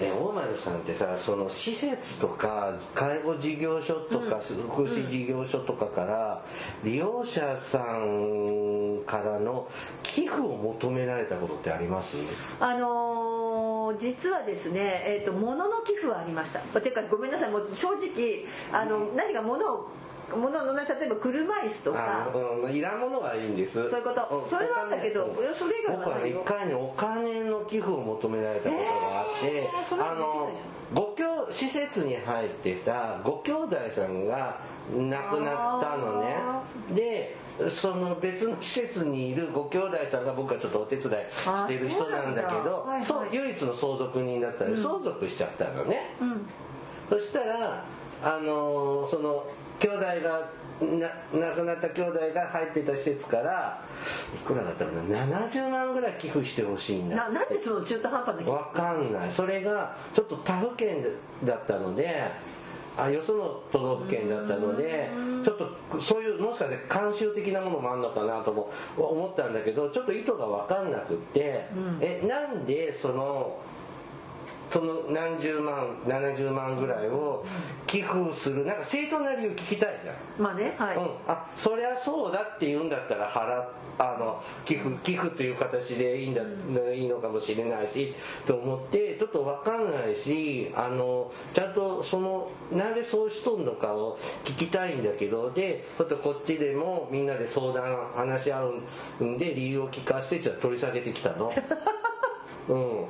[0.00, 6.44] え大丸さんってさその施設とか介護事業所とか福祉事業所とかから
[6.84, 9.68] 利用者さんからの
[10.04, 12.16] 寄付を求められたことってあります？
[12.60, 16.60] あのー実はですね、えー、と物の寄付はありました。
[16.80, 17.50] ていうかごめんなさい。
[17.50, 19.88] もう正直あの何か物を
[20.36, 22.30] 物のね例えば車椅子とか。
[22.34, 23.74] あうんいらんものはいいんです。
[23.74, 24.46] そういうこと。
[24.48, 30.50] それはあったけどそれ以外は僕はないよ一回ねお金の寄付を求められたことがあって、あの
[30.94, 34.58] ご兄施設に入ってたご兄弟さんが
[34.96, 36.36] 亡くなったのね。
[36.94, 37.36] で
[37.68, 46.46] その別の施設にいるご兄弟さんが僕はちょっとお手伝いしてる人なんだけどあそう唯一の相続人だったので相続しちゃったのね、うん。
[47.10, 47.84] そしたら
[48.22, 49.44] あのーその
[49.80, 50.48] 兄弟が
[50.80, 51.10] な
[51.48, 53.82] 亡くなった兄弟が入ってた施設から
[54.34, 58.50] いくらだったかな？70万ぐらい寄付してほしいんだななんでその中途半端な寄付？
[58.52, 59.32] わかんない。
[59.32, 61.04] それがちょっと他府県
[61.44, 62.22] だったので
[62.96, 65.08] あよその都道府県だったので
[65.44, 65.58] ちょっ
[65.90, 71.64] とそういうもしかして慣習的なものもあるのかなとも思ったんだけどちょっと意図が分かんなくって、
[72.00, 73.60] えなんでその
[74.70, 77.44] その何十万70万ぐらいを
[77.86, 80.42] 寄付するなんか正当な理由聞きたいじゃん。
[80.42, 86.42] まあねはい、うん、あそりゃそうだって言うんだったら払っあの寄付寄付という形でいいんだ、
[86.92, 88.14] いいのかもしれないし
[88.46, 98.70] と思ってちょっと分かんないしあのちゃんとそのなんでそうしとんのかを聞きたいんだけどでちょっとこっちでもみんなで相談話し合
[99.20, 101.52] うんで理由を聞かせてちょっと取り下げてきたの。
[102.68, 103.04] うん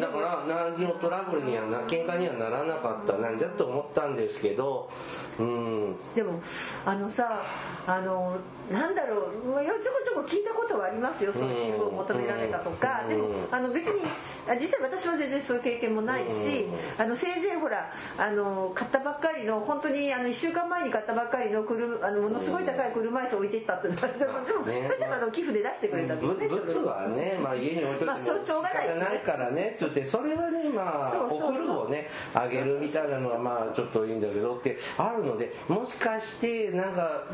[0.00, 4.90] だから何のトラブルにはな喧嘩にはならなかったなんじゃと思ったんですけど
[5.38, 5.96] うん。
[6.14, 6.40] でも
[6.84, 7.42] あのさ
[7.86, 8.36] あの
[8.70, 13.08] なんだろうまあちょこちょこ聞いたことはありますよそういう寄付を求められたとか、うん。
[13.08, 14.02] でもあの別に
[14.48, 17.02] あ実際私は全然そういう経験もないし、うん。
[17.02, 37.24] あのせいぜいほらあの買ったばっかりの本当にあの1週間前に買ったばっかりの車あのものすごい高い車椅子を置いていったっていうのはでもでもねふーちゃんがあの寄付で出してくれたんですぶねそれ物はね、まあ、家に置いといても仕方ないからねって言ってそれはねまあそうそうそうお風呂をねあげるみたいなのはまあちょっといいんだけどってあるのでもしかしてなんか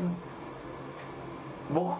[1.73, 1.93] 僕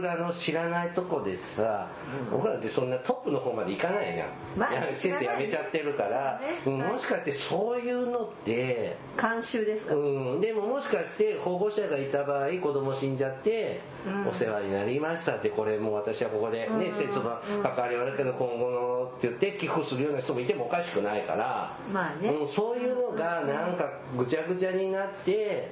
[0.00, 1.88] らの知らないとこでさ、
[2.30, 6.60] 僕らってそんなトップの方まで行かないじゃん、まあ施設辞めちゃってるから、ね。
[6.66, 14.26] うんもしかしてそういうのって慣習ですか、うん、でももしかして保護者がいた場合子供死んじゃって、うん。
[14.28, 16.80] お世話になりましたってこれもう私はここでね、うん。
[16.92, 22.28] 施設の関わりはあるけど今後のって言って寄付するような人もいてもおかしくないから、まあね。
[22.28, 25.70] うん、そういうのがなんかぐちゃぐちゃになって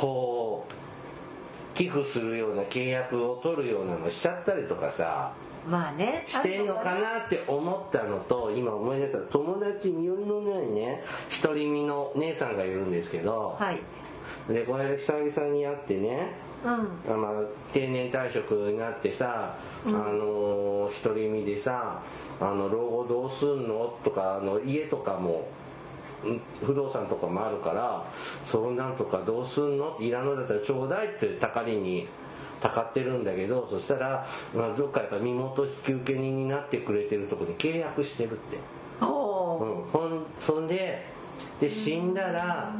[0.00, 0.85] こう
[1.76, 5.32] 寄付するような契約を取るようなのしちゃったりとかさ
[5.68, 6.24] まあね。
[6.26, 11.04] してんのかなって思ったのと今思い出した友達身寄りのないね
[11.42, 13.80] 独り身の姉さんがいるんですけど、はい。
[14.48, 16.32] でこの間久々に会ってね
[16.64, 16.70] うん。
[17.12, 17.32] あまあ、
[17.72, 22.00] 定年退職になってさ、あのー独り身でさ
[22.40, 23.98] あの老後どうすんの？
[24.04, 25.42] とかあの家とかもん
[26.64, 28.04] 不動産とかもあるから
[28.44, 29.96] そんなんとかどうすんの？
[30.00, 32.06] いらんのだったらちょうだいってたかりに
[32.60, 38.58] たかってるんだけどそしたら、まあ、どっかやっぱ身元引受人になってくれてるとこで契約してるって、
[39.00, 41.04] おうおん、ほんそんで
[41.60, 42.74] で死んだら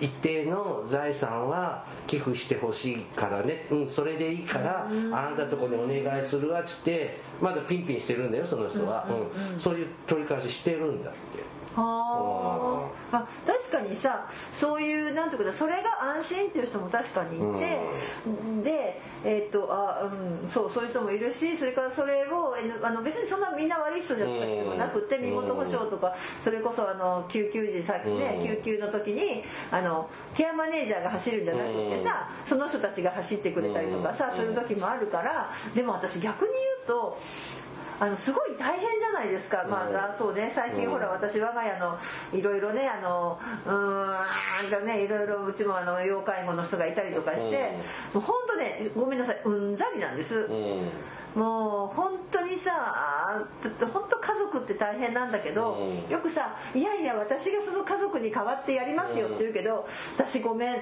[0.00, 9.60] 一定の財産は寄付してほしいからね、うん、それでいいからあなたとこにお願いするわっつってまだピンピンしてるんだよその人は、うん。
[9.60, 11.18] そういう取り返ししてるんだって
[11.74, 17.80] はああ確かにさそういうなんていうかなそれが安心っていう人も確かにいて、
[18.62, 25.24] でえっ、とあ、うん、そうそういう人もいるしそれからそれをえあの別にそんなみんな悪い人じゃなくてうん。
[25.24, 34.36] 身元保証とかそれこそあの救急時さっきねうん救急の時にあのケアマネージャーが走るんじゃなくてさその人たちが走ってくれたりとかさうん。
[34.36, 37.18] そういう時もあるからでも私逆に言うと
[38.00, 40.52] あのすごい大変じゃないですか、まあさそうね。
[40.54, 41.98] 最近ほら私我が家の
[42.32, 47.78] いろいろねあのうーんねいろいろうちもあの要介護の人がいたりとかして、
[48.12, 51.40] もう本当ねごめんなさいうんざりなんです、うん。
[51.40, 56.10] もう本当にさ本当家族って大変なんだけど、うん。
[56.10, 60.76] よくさ「いやいや私がその家族に代わってやりますよ」って言うけど、私ごめん。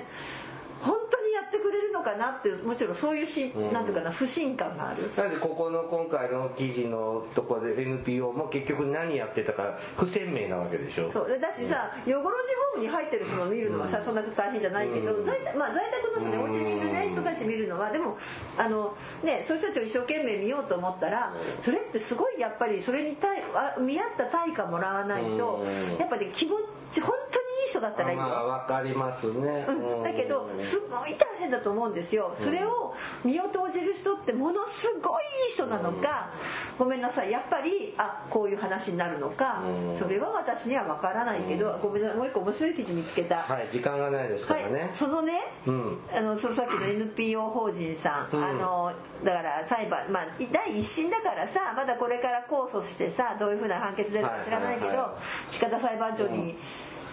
[0.80, 1.21] 本当
[1.52, 5.10] ってくれるのかなってもちろんそういうし、うんなんていうかな不信感がある。
[5.14, 11.12] なんでここの今回の記事のとこで NPO も結局何やってたか不鮮明なわけでしょ。
[11.12, 11.38] そう。
[11.38, 15.26] だしさ養護老人ホームに入ってる人を見るのはさ、そんな大変じゃないけど、うん。
[15.26, 16.50] 在宅まあ、在宅の人ねうん。
[16.50, 17.90] お家にいる、ね、人たち見るのは。
[17.90, 18.16] でも
[18.56, 25.98] あの、ね、そういう人たちを一生懸命見ようと思ったらそれってすごいやっぱりそれに対あ見合った対価もらわないとうん。
[25.98, 26.56] やっぱり気持
[26.90, 27.31] ち本当
[27.72, 28.16] 人だったらいい。
[28.18, 28.22] よ。
[28.22, 32.34] まあわかりますね、うん、だけどすごい大変だと思うんですよ。
[32.38, 36.30] それを身を投じる人ってものすごいいい人なのか
[36.78, 37.30] ごめんなさい。
[37.30, 39.98] やっぱりあこういう話になるのかうん。
[39.98, 42.18] それは私には分からないけどごめんなさい。
[42.18, 43.36] もう一個面白い記事見つけた。
[43.36, 44.62] はい時間がないですかはい。
[44.64, 45.98] らね、、そのね、うん。
[46.14, 48.44] あのそのさっきの NPO 法人さん、うん。
[48.44, 48.92] あの
[49.24, 55.18] だから裁判、まあ、第一審だからさまだこれから控訴してさどういうふうな判決出るか知らないけど、はいはいは
[55.50, 56.56] 近田裁判長に、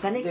[0.02, 0.24] がね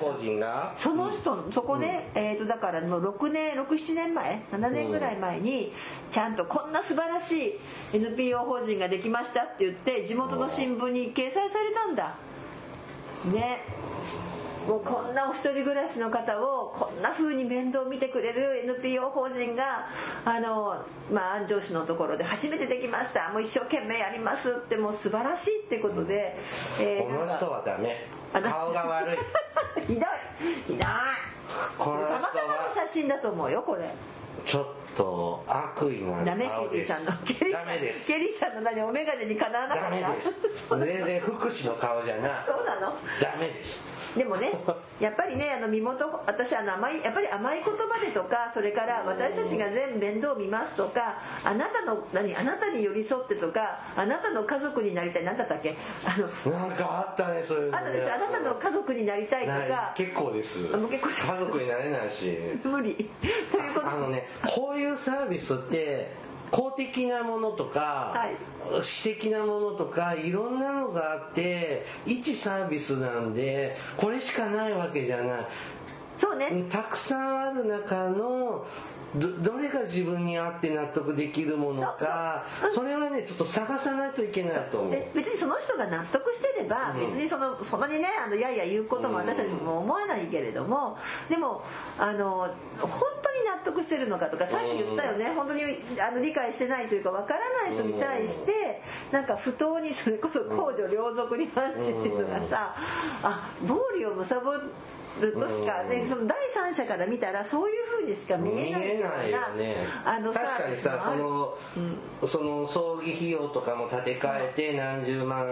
[0.00, 0.74] 法人が？
[0.78, 5.72] その人そこね、えー、とだからもう6年67年前7年ぐらい前に
[6.10, 7.58] ちゃんとこんな素晴らし
[7.92, 12.16] い NPO 法人ができましたって言って地元の新聞に掲載されたんだ。
[13.32, 13.62] ね。
[14.68, 19.88] もうこんなお一人暮らしの方をこんな風に面倒見てくれる NPO 法人が
[20.26, 23.30] あの、まあ、安城市のところで初めてできました。
[23.30, 26.36] もう一生懸命やりますってもう素晴らしいってことで、
[26.78, 29.16] えこの人はダメ顔が悪い。
[29.86, 30.04] ひどい。
[30.66, 30.78] ひどい。
[31.78, 33.90] この人たまたまのは写真だと思うよこれ
[34.44, 36.38] ちょっと悪意のあです。
[36.68, 37.12] ケリーさんの
[37.52, 38.06] ダメです。
[38.06, 40.34] ケリーさんの何お眼鏡にかなわなかったダメです。
[40.70, 42.44] 全然福祉の顔じゃな。
[42.46, 42.94] そうなの？
[43.20, 43.86] ダメです。
[44.16, 44.52] でもね
[44.98, 55.24] やっぱりねあの身元私あの甘いやっぱり甘い言葉でとかそれから私たちが全部面倒見ますとかあなたの何あなたに寄り添ってとかあなたの家族になりたい。
[55.24, 55.76] 何だったっけ？
[56.04, 57.72] あのなんかあったねそういうの。
[57.72, 59.92] ねあなたですあなたの家族になりたいとか。
[59.94, 60.68] 結構です。
[60.72, 61.26] あもう結構です。
[61.26, 62.38] 家族になれないし。
[62.64, 62.94] 無理。
[63.20, 63.26] と
[63.58, 66.12] いうことあのねこういうサービスって
[66.50, 68.36] 公的なものとか、はい。
[68.70, 75.46] 私的なものとかいろんなのがあって一サービスなんでこれしかないわけじゃない。
[76.18, 76.64] そうね。
[76.68, 78.66] たくさんある中の
[79.14, 82.44] どどれが自分に合って納得できるものか
[82.74, 84.92] それはねちょっと探さないといけないと思う。
[84.92, 87.00] で別にその人が納得してれば、うん。
[87.00, 91.62] 別にそのそんなにねあのやいや言うことも私たちも思わないけれども、でも
[91.98, 92.48] あの
[92.80, 95.62] 本当に納得してるのかとかさっき言ったよね、本当に
[96.00, 102.74] あの理解してないというかわからない人に対して、なんか不当にそれこそ公序良俗に反してっていうのがさ、
[103.22, 104.42] あ暴利を貪
[105.20, 109.00] るとしか、でその第三者から見たらそういうふうにしか見えない見え
[109.32, 109.76] なね。
[110.04, 111.22] あの確かにさそある。
[111.22, 111.58] の、
[112.26, 115.46] その葬儀費用とかも立て替えて何十万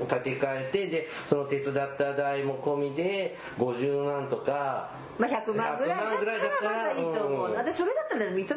[0.00, 7.56] 立て替えてでその手伝った代も込みで50万とかまあ、100万ぐらいだ100万ぐらいだっったたららまだいいと思う、うん。
[7.56, 8.50] 私それだったら認められ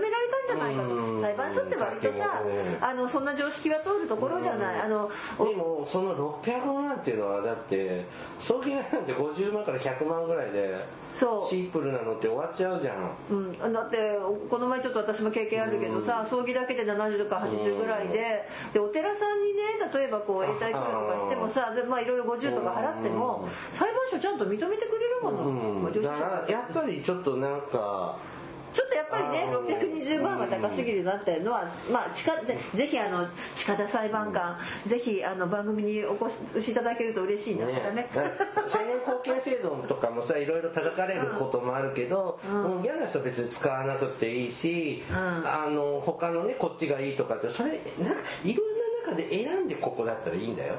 [0.48, 1.22] たんじゃないかと、うん。
[1.22, 8.06] 裁判所って割とさ、うんあのそんな常識は通るところじゃない、あのおでもその600万っていうのはだって
[8.40, 11.50] 葬儀代なんて50万から100万ぐらいでそう。
[11.50, 13.12] シンプルなのって終わっちゃうじゃん。
[13.30, 13.36] う
[13.68, 13.98] ん、だって
[14.50, 26.02] この前ちょっと私も経験あるけどさ、葬儀だけで70とか80ぐらいででお寺さんにね例えばこう永代供養とかしてもさでまあいろいろ50とか払っても裁判所ちゃんと認めてくれるもの、うん。
[26.02, 28.18] だからやっぱりちょっとなんか
[28.74, 34.58] ちょっとやっぱりねあー620万は高すぎるなっていうのは、まあ、近でぜひあの近田裁判官、
[34.88, 37.74] ぜひあの番組にお越しいただけると嬉しいな、ね。
[37.74, 38.10] だね、
[38.56, 45.16] 青年貢献制度とかもさいろいろ叩かれることもあるけど、もう嫌な人は別に使わなくていいし、ん。
[45.16, 48.68] あの他のねこっちがいいとかってそれなんかいろん
[49.08, 50.76] な中で選んでここだったらいいんだよ。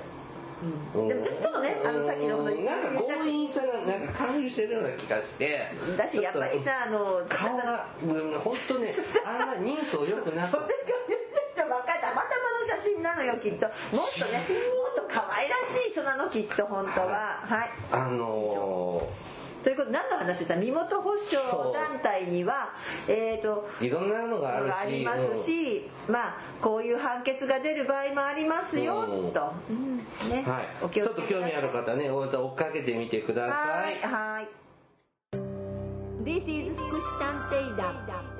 [0.94, 1.08] うん。
[1.08, 5.66] でもちょちょっとねあのさっきのうんなんか強引さがなんか勧誘してるような気がして。
[5.96, 8.94] だしやっぱりさあの顔がうん本当ね
[9.24, 10.50] あんまり人相良くなく。
[10.50, 10.68] それが
[11.08, 11.16] め
[11.54, 13.66] ちゃ分かったたまたまの写真なのよきっと。
[13.66, 17.40] もっとねもっと可愛らしい人なのきっと本当は。
[17.42, 17.70] はい。
[17.92, 19.08] あの
[19.62, 21.36] ということで何の話でした身元保証
[21.72, 22.70] 団体には
[23.06, 29.28] えっ、とーいろんなのがありますし、まあこういう判決が出る場合もありますよ、う。
[29.28, 29.89] んと、うん
[30.28, 30.42] ね。
[30.46, 33.98] はい、ちょっと興味ある方ね追っかけてみてくださはい。
[33.98, 34.48] いはい。
[36.24, 38.39] This is 福祉探偵団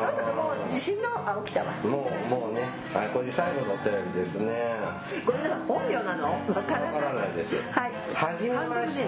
[0.00, 1.72] まさかもう地震のあ起きたわ。
[1.82, 4.74] もうもうねあこれ最後のお便りですね。
[5.26, 6.32] これな本名なの？
[6.48, 7.30] わからない。
[7.86, 9.04] いはじめまして。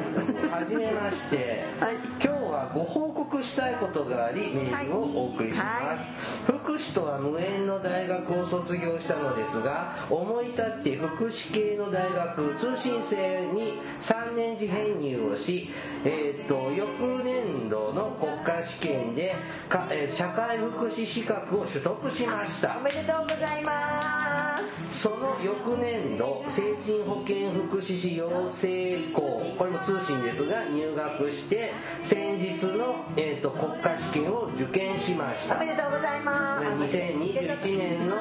[0.77, 6.59] めまして、はい、今日はご報告したいことがありメールをお送りします、はい。
[6.59, 15.71] 福祉とは無縁の大学を卒業したのですが思い立って福祉系の大学通信制に3年次編入をし、
[16.05, 19.35] えー、と翌年度の国家試験で
[19.69, 22.77] か、えー社会福祉資格を取得しました。
[22.79, 25.03] おめでとうございます。
[25.03, 31.73] その翌年度精神保健福祉士養成校これも通信ですが入学して
[32.03, 35.57] 先日の、えー、と国家試験を受験しました。
[35.57, 36.97] おめでとうございます。
[36.97, 38.17] 2021年の、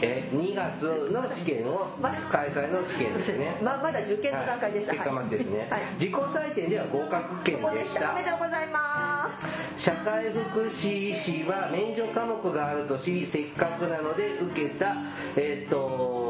[0.00, 1.86] えー2月の試験を
[2.30, 3.56] 開催の試験ですね。
[3.62, 4.92] ままだ受験の段階でした。
[4.92, 4.98] はい。
[4.98, 5.80] 結果待ちですね、はい。
[5.94, 9.46] 自己採点では合格圏ここででししたたおめでとうございます。
[9.76, 14.94] 社会福祉士は免除科目があると知りせっかくなので受けた
[15.36, 16.21] えっ、と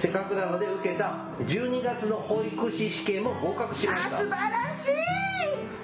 [0.00, 4.16] せっかくなので受けた12月の保育士試験も合格しました。
[4.16, 4.92] あ素晴らしい。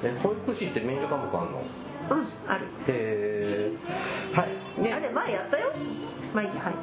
[0.04, 1.62] え保育士って免除科目あんの？
[2.12, 2.64] うんある。
[2.88, 3.72] へえ
[4.32, 4.80] はい。
[4.82, 4.92] ね。
[4.94, 5.70] あれ前やったよ
[6.36, 6.74] まあいいやはい。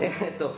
[0.00, 0.54] えーっと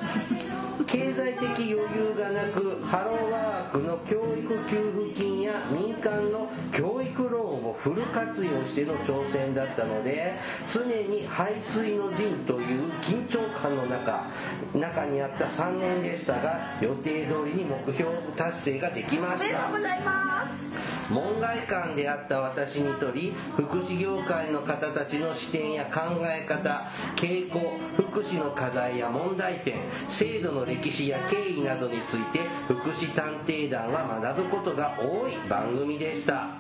[0.87, 10.35] 経済的余裕がなくハローワークの教育給付金や民間の教育ローンをフル活用しての挑戦だったので
[10.67, 14.27] 常に排水の陣という緊張感の中
[14.75, 20.75] 中にあった3年でしたが予定通りに目標達成ができまおめでとしたうございます。
[21.11, 27.61] 門外漢であった私にとり福祉業界の方たちの視点や考え方傾向
[27.97, 36.59] 福祉の課題や問題点制度の歴史や経緯などについて福祉探偵団は学ぶことが多い番組でした。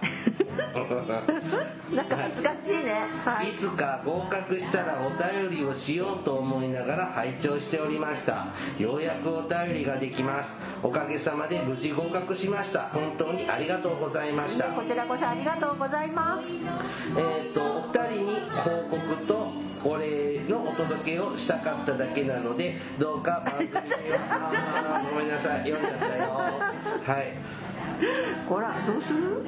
[1.94, 2.94] なんか恥ずかしいね。
[3.24, 3.50] はい。
[3.50, 8.46] いつか合格したらお便りをしようと思いながら拝聴しておりました。
[8.78, 10.58] ようやくお便りができます。
[10.82, 12.88] おかげさまで無事合格しました。
[12.88, 14.64] 本当にありがとうございました。
[14.66, 16.48] こちらこそありがとうございます。
[17.16, 19.52] えー、とお二人に報告と
[19.84, 26.24] お礼のお届けをしたかっただけなのでどうか番組にはごめんなさい読んじゃったよ。
[27.04, 27.34] はい。
[28.48, 29.44] ほらどうする？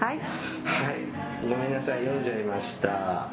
[0.00, 0.18] はい。
[0.18, 0.26] はい。
[1.48, 2.88] ごめんなさい読んじゃいました。
[2.88, 3.30] は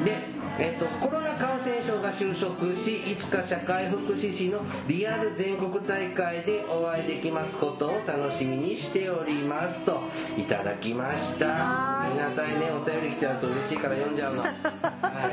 [0.00, 0.04] い。
[0.04, 0.16] で、
[0.60, 10.02] えっとコロナ感染症が収束しいつか社会福祉士のリアル全国大会でお会いできますことを楽しみにしておりますと
[10.36, 11.46] いただきました。
[11.46, 12.10] はい。
[12.10, 12.70] ごめんなさいね。
[12.72, 14.50] お便り来ちゃうと嬉しいから読んじゃうの、 は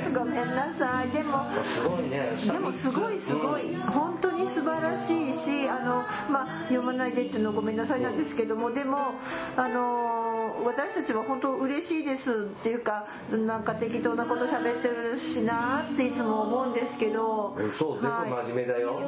[0.10, 0.14] い。
[0.14, 1.10] ごめんなさい。
[1.10, 2.32] でもすごいね。
[2.46, 9.14] でもすごいすごい、本当に素晴らしいしあの、まあ、読まないでっていうのはごめんなさいなんですけどもでも
[9.56, 17.56] あの私たちは本当嬉しいですっていうかなんか適当なこと喋ってるしなっていつも思うんですけど。
[17.58, 18.30] うんそう全部はい。
[18.48, 19.00] 真面目だよ、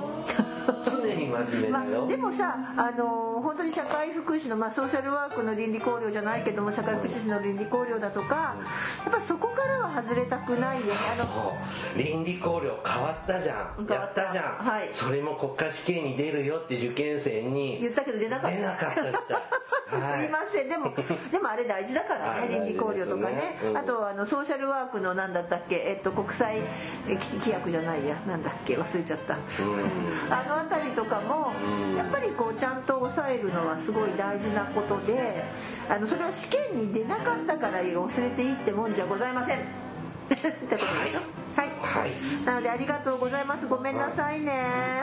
[0.85, 8.55] 常に真面目まだよ、あ、でもさあの本当に社会福祉の、まあ、ソーシャルワークの倫理考慮じゃないけども社会福祉士の倫理考慮だとか
[9.05, 10.93] やっぱそこからは外れたくないよね。
[11.13, 11.55] あのそ
[11.95, 11.97] う。
[11.97, 13.57] 倫理考慮変わったじゃん。
[13.57, 14.31] や変わった。
[14.31, 14.89] じゃん、はい。
[14.91, 18.57] それも国家試験に出るよって受験生に言ったけど出なかった。
[18.57, 20.21] 出なかったみたいはい。
[20.21, 20.69] すいません。
[20.69, 20.93] でも
[21.31, 22.55] でもあれ大事だから はいね。
[22.55, 23.35] 倫理考慮とかね。
[23.35, 23.77] ねうん。
[23.77, 26.57] あとあのソーシャルワークのなんだったっけ、えっと、国際
[27.07, 28.15] え規規約じゃないや。
[28.27, 28.77] なんだっけ？
[28.77, 29.37] 忘れちゃった、ん。
[30.29, 31.51] あの辺りとかも
[31.91, 31.95] うん。
[31.97, 35.43] やっぱりこうちゃんと抑えるのはすごい大事なことで
[35.89, 39.59] あのそれは試験に出なかったから忘れていいってもんじゃございません
[40.35, 41.21] ってことですよ
[41.55, 41.69] はい。
[41.81, 42.45] はい。
[42.45, 43.67] なのでありがとうございます。
[43.67, 44.51] ごめんなさいね。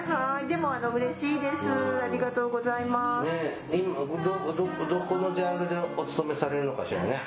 [0.07, 0.49] はい。
[0.49, 1.69] でもあの嬉しいです。
[1.69, 3.29] ありがとうございます。
[3.31, 7.09] ね今どどどこのジャンルでお勤めされるのかしらね。
[7.09, 7.21] ね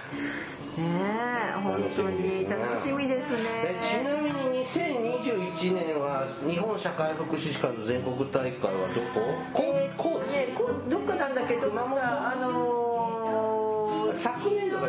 [0.78, 1.40] え。
[1.62, 2.50] 本当に。
[2.50, 9.20] 楽しみですえちねなみに2021年は日本社会福祉士会の全国大会はどこ？
[9.54, 12.39] こえー高知、ねこどっかなんだけどさあのー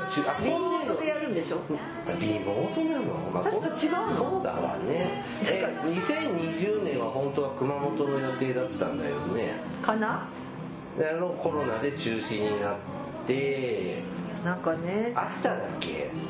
[0.09, 1.59] 昨年度が中あリモートでやるんでしょ？
[2.21, 4.15] リモートなの、まあ、確か違うの？
[4.17, 5.25] そうだわね。
[5.45, 9.55] え2020年は本当は熊本の予定だったんだよね。
[9.83, 10.29] かな？
[10.99, 12.77] であのコロナで中止になっ
[13.27, 14.03] て。
[14.45, 15.13] なんかね。
[15.15, 16.11] 秋田だっけ？
[16.11, 16.30] あ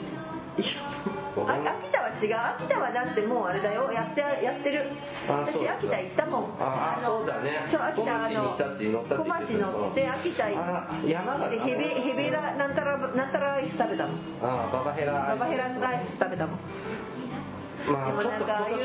[0.61, 2.65] 秋田は違う？
[2.65, 3.91] 秋田はだってもうあれだよ。
[3.93, 4.85] やってやってる。
[5.29, 6.45] 私秋田行ったもん。
[6.61, 7.65] ああのそうだね。
[7.67, 14.17] そう秋田あ小町に行ったって乗ったって小町乗って秋田行ってヘベヘベラなんたらなんたらライス食べたもん。
[14.43, 16.59] ああババヘラババヘラライス食べたもん。
[17.91, 18.77] まあでもなんかああいう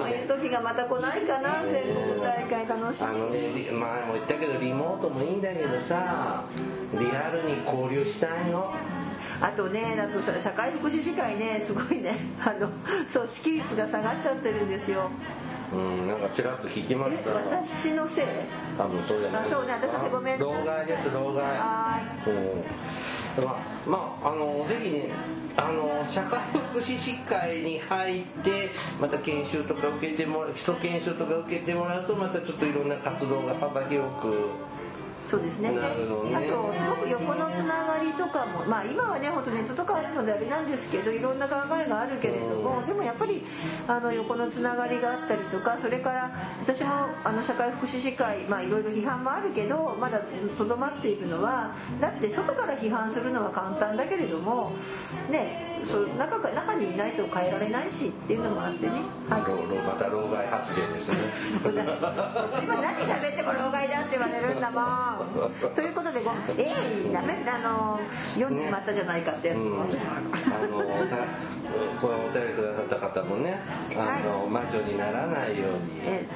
[0.00, 3.06] ああいう時がまた来ないかな全国大会楽しみ。
[3.06, 6.44] あのねリ前も言ったけどリモートもいいんだけどさ
[6.94, 8.72] リアルに交流したいの
[9.40, 12.68] あとねあとさ社会福祉士会ねすごいねあの
[13.12, 15.10] 組織率が下がっちゃってるんですよ。
[15.72, 17.30] うんなんかちらっと聞きまえした。
[17.32, 18.26] 私のせい？
[18.78, 19.46] 多分そうじゃない。
[19.46, 21.42] あそうね私ごめん老害です老害。
[21.42, 22.30] はう
[23.40, 23.44] ん。
[23.44, 25.08] まあまああのぜひね
[25.56, 26.38] あの社会
[26.72, 28.70] 福祉士会に入って
[29.00, 34.50] また研修とか受けてもらう基礎研修とか受けてもらうとまたちょっといろんな活動が幅広く
[35.34, 35.72] そうですね。
[35.72, 43.42] ねあとすごく横のつながりとかも、まあ今はね本当ネットとかあるのであれなんですけど、いろんな考えがあるけれども、でもやっぱり
[43.88, 46.30] あの横のつながりがあったりとか、それから
[46.60, 46.90] 私も
[47.24, 50.20] あの社会福祉士会、まあいろいろ批判もあるけど、まだ
[50.56, 54.72] とどまっているのは、だって外から批判するのは簡単だけれども、
[55.30, 58.92] ね、そう中か中にいないと変えられないしっていうのもあってね。
[59.28, 59.42] はい。
[59.84, 61.18] また老害発言ですね
[61.62, 65.74] 今何喋っても老害だって言われるんだもん。
[65.74, 68.00] ということでごえー、ダメあの
[68.34, 69.92] 読んじまったじゃないかってやつ、うん、あの
[71.08, 71.16] た
[72.00, 73.60] このお便りくださった方もね
[73.96, 76.26] あの、魔女にならないようにえ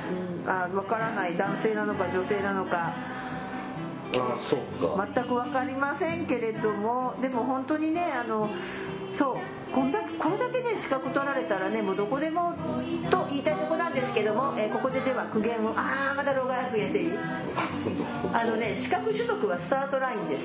[0.45, 2.95] うん、あ分からない男性なのか女性なのか
[4.15, 4.61] あそう
[4.97, 8.49] か全く分かりませんけれどもでも本当にねあの
[9.19, 9.59] そう。
[9.73, 12.55] こんだけこれだけね資格取られたらねもうどこでも
[13.11, 17.11] と言いたいとこなんですけども、えーここででは苦言をああまだ老害発言していい
[18.33, 20.45] あのね資格取得はスタートラインです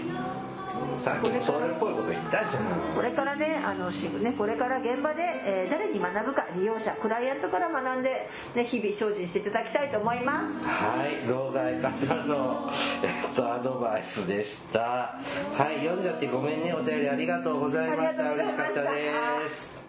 [0.98, 2.96] さっきもそれっぽいこと言ったじゃん。
[2.96, 10.60] これからねあのしねこれから現場で、えー誰に学ぶか利用者クライアントから学んで、ね、日々精進していただきたいと思います。
[10.64, 12.72] はい老害方の、
[13.04, 14.80] えっと、アドバイスでした。
[14.80, 18.32] はい読んじゃってごめんねお便りありがとうございました。
[18.34, 19.14] 嬉しかったで
[19.56, 19.83] す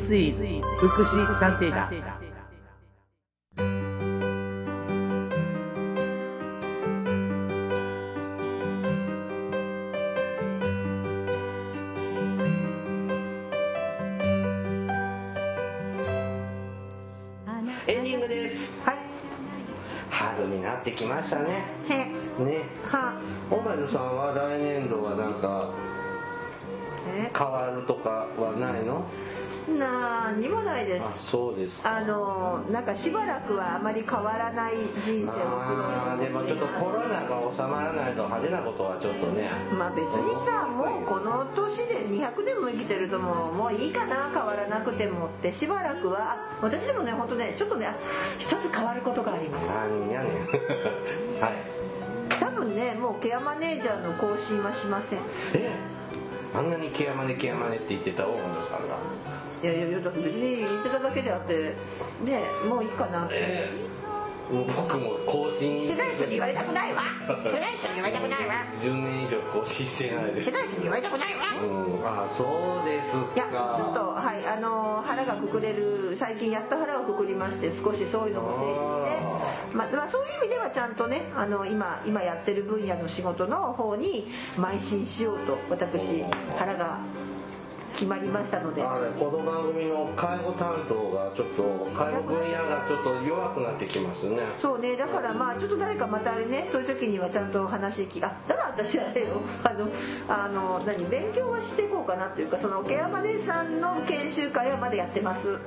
[0.00, 1.88] 福祉探偵団。
[17.86, 18.72] エンディングです。
[18.84, 18.96] はい。
[20.10, 21.62] 春になってきましたね。
[21.88, 21.94] へ。
[22.42, 22.64] ね。
[22.90, 23.16] は。
[23.48, 25.70] 大前さんは来年度はなんか
[27.14, 27.30] え？
[27.36, 28.94] 変わるとかはないの？
[28.94, 29.04] なん
[29.68, 31.04] にもないです。
[31.04, 31.96] あそうですか。
[31.96, 34.74] あのなんかしばらくはあまり変わらない
[35.06, 39.50] 人生を送ろうとまあでもちょっとコロナが収まらないと派手なことはちょっとね。
[39.76, 47.94] まあ別にさもうこの年で200年も生きてるともうもういいかな変わらなくてもってしばらくはあ私でもね本当ねちょっとねあ
[48.38, 49.66] 一つ変わることがあります。
[49.66, 50.32] なんやねん。
[51.40, 51.52] はい。
[52.28, 55.20] 多分ねもうケアマネージャーの更新はしません。
[55.54, 55.70] え
[56.54, 58.96] あんなにケアマネケアマネって言ってた大本さんが
[59.62, 61.74] いやいやいやだって別に言ってただけであって
[62.24, 63.94] ねもういいかなって、え。
[64.52, 65.80] 僕も更新。
[65.80, 67.02] してない人に言われたくないわ。
[67.44, 68.54] してない人に言われたくないわ。
[68.82, 70.42] 10年以上更新してないです。
[70.42, 71.40] してない人に言われたくないわ。
[71.62, 71.94] うん。
[72.06, 79.76] あそうですいやちょっとかはいあの腹がくくれる最近やっと腹をくくりまして少しそういうのも整理して。
[79.76, 86.22] まあ、まあそういう意味ではちゃんとねあの今今やってる分野の仕事の方に邁進しようと私
[86.56, 86.98] 腹が
[87.94, 88.82] 決まりましたので。
[88.82, 91.62] あれこの番組の介護担当がちょっと
[91.94, 94.42] 介護分野がちょっと弱くなってきますね。
[94.60, 94.96] そうね。
[94.96, 99.40] だからまあちょっと誰かまたあれねそういう時にはちゃんと話聞きあだから私あれよ。
[99.64, 99.88] あの
[100.28, 105.48] あの何勉強はしていこうかなっていうかそのケアマネさんの研修会はまだやってます。
[105.52, 105.60] やっ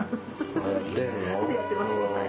[0.94, 1.42] てんの？
[1.42, 1.94] ま だやってます。
[1.94, 2.28] はい。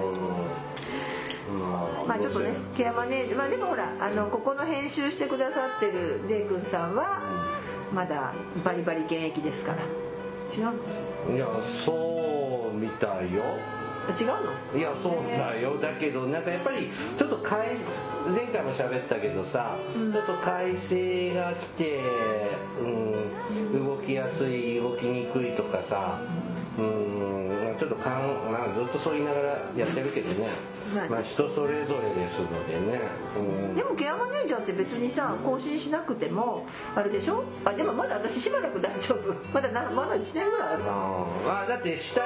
[1.51, 2.09] うん。
[2.09, 7.57] まあちょっとねケアマネージまあでもほらあのここの編集してくださってるデイくんさんは
[7.93, 8.34] まだ
[8.64, 9.78] バリバリ現役ですから。
[10.51, 10.64] 違う
[11.28, 13.43] のいやそうみたいよ。
[14.18, 14.26] 違う
[14.72, 14.78] の？
[14.78, 15.76] いやそうだよ。
[15.78, 17.76] だけどなんかやっぱりちょっと改
[18.26, 20.12] 前回も喋ったけどさ、うん。
[20.12, 22.01] ちょっと改正が来て、
[22.80, 26.18] うん、動きやすい動きにくいとかさ
[26.79, 30.49] うんちょっとかんなんかずっとそう言いながらやってるけどね。
[30.97, 31.09] はい。
[31.09, 33.01] まあ人それぞれですのでね、
[33.37, 33.74] うん。
[33.76, 36.66] でもケアマネージャーって別にさ更新しなくても
[36.97, 37.45] あれでしょ？
[37.64, 39.35] あでもまだ私しばらく大丈夫。
[39.55, 40.83] まだなまだ1年ぐらいある。
[40.87, 42.24] ああだってしたい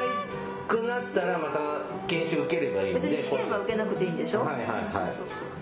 [0.69, 1.59] くなったらまた
[2.07, 3.09] 研修受ければいいんで。
[3.09, 4.41] 別に試験は受けなくていいんでしょ？
[4.41, 4.69] はいはいはい、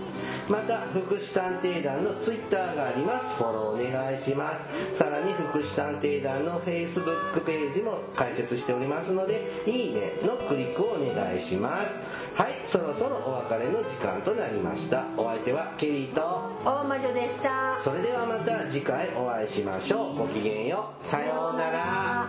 [0.49, 3.35] また福祉探偵団のツイッターがあります。
[3.37, 4.57] フォローお願いしま
[4.93, 4.97] す。
[4.97, 11.95] さらに福祉探偵団の Facebook ページも開設しておりますのでいいねのクリックをお願いします。
[12.35, 15.05] はいそろそろお別れの時間となりました。
[15.17, 16.23] お相手はケリーと。
[16.65, 17.81] 大魔女でした。
[17.81, 20.17] それではまた次回お会いしましょう。
[20.17, 21.03] ごきげんよう。
[21.03, 22.29] さようなら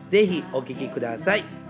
[0.11, 1.60] ぜひお聴きください。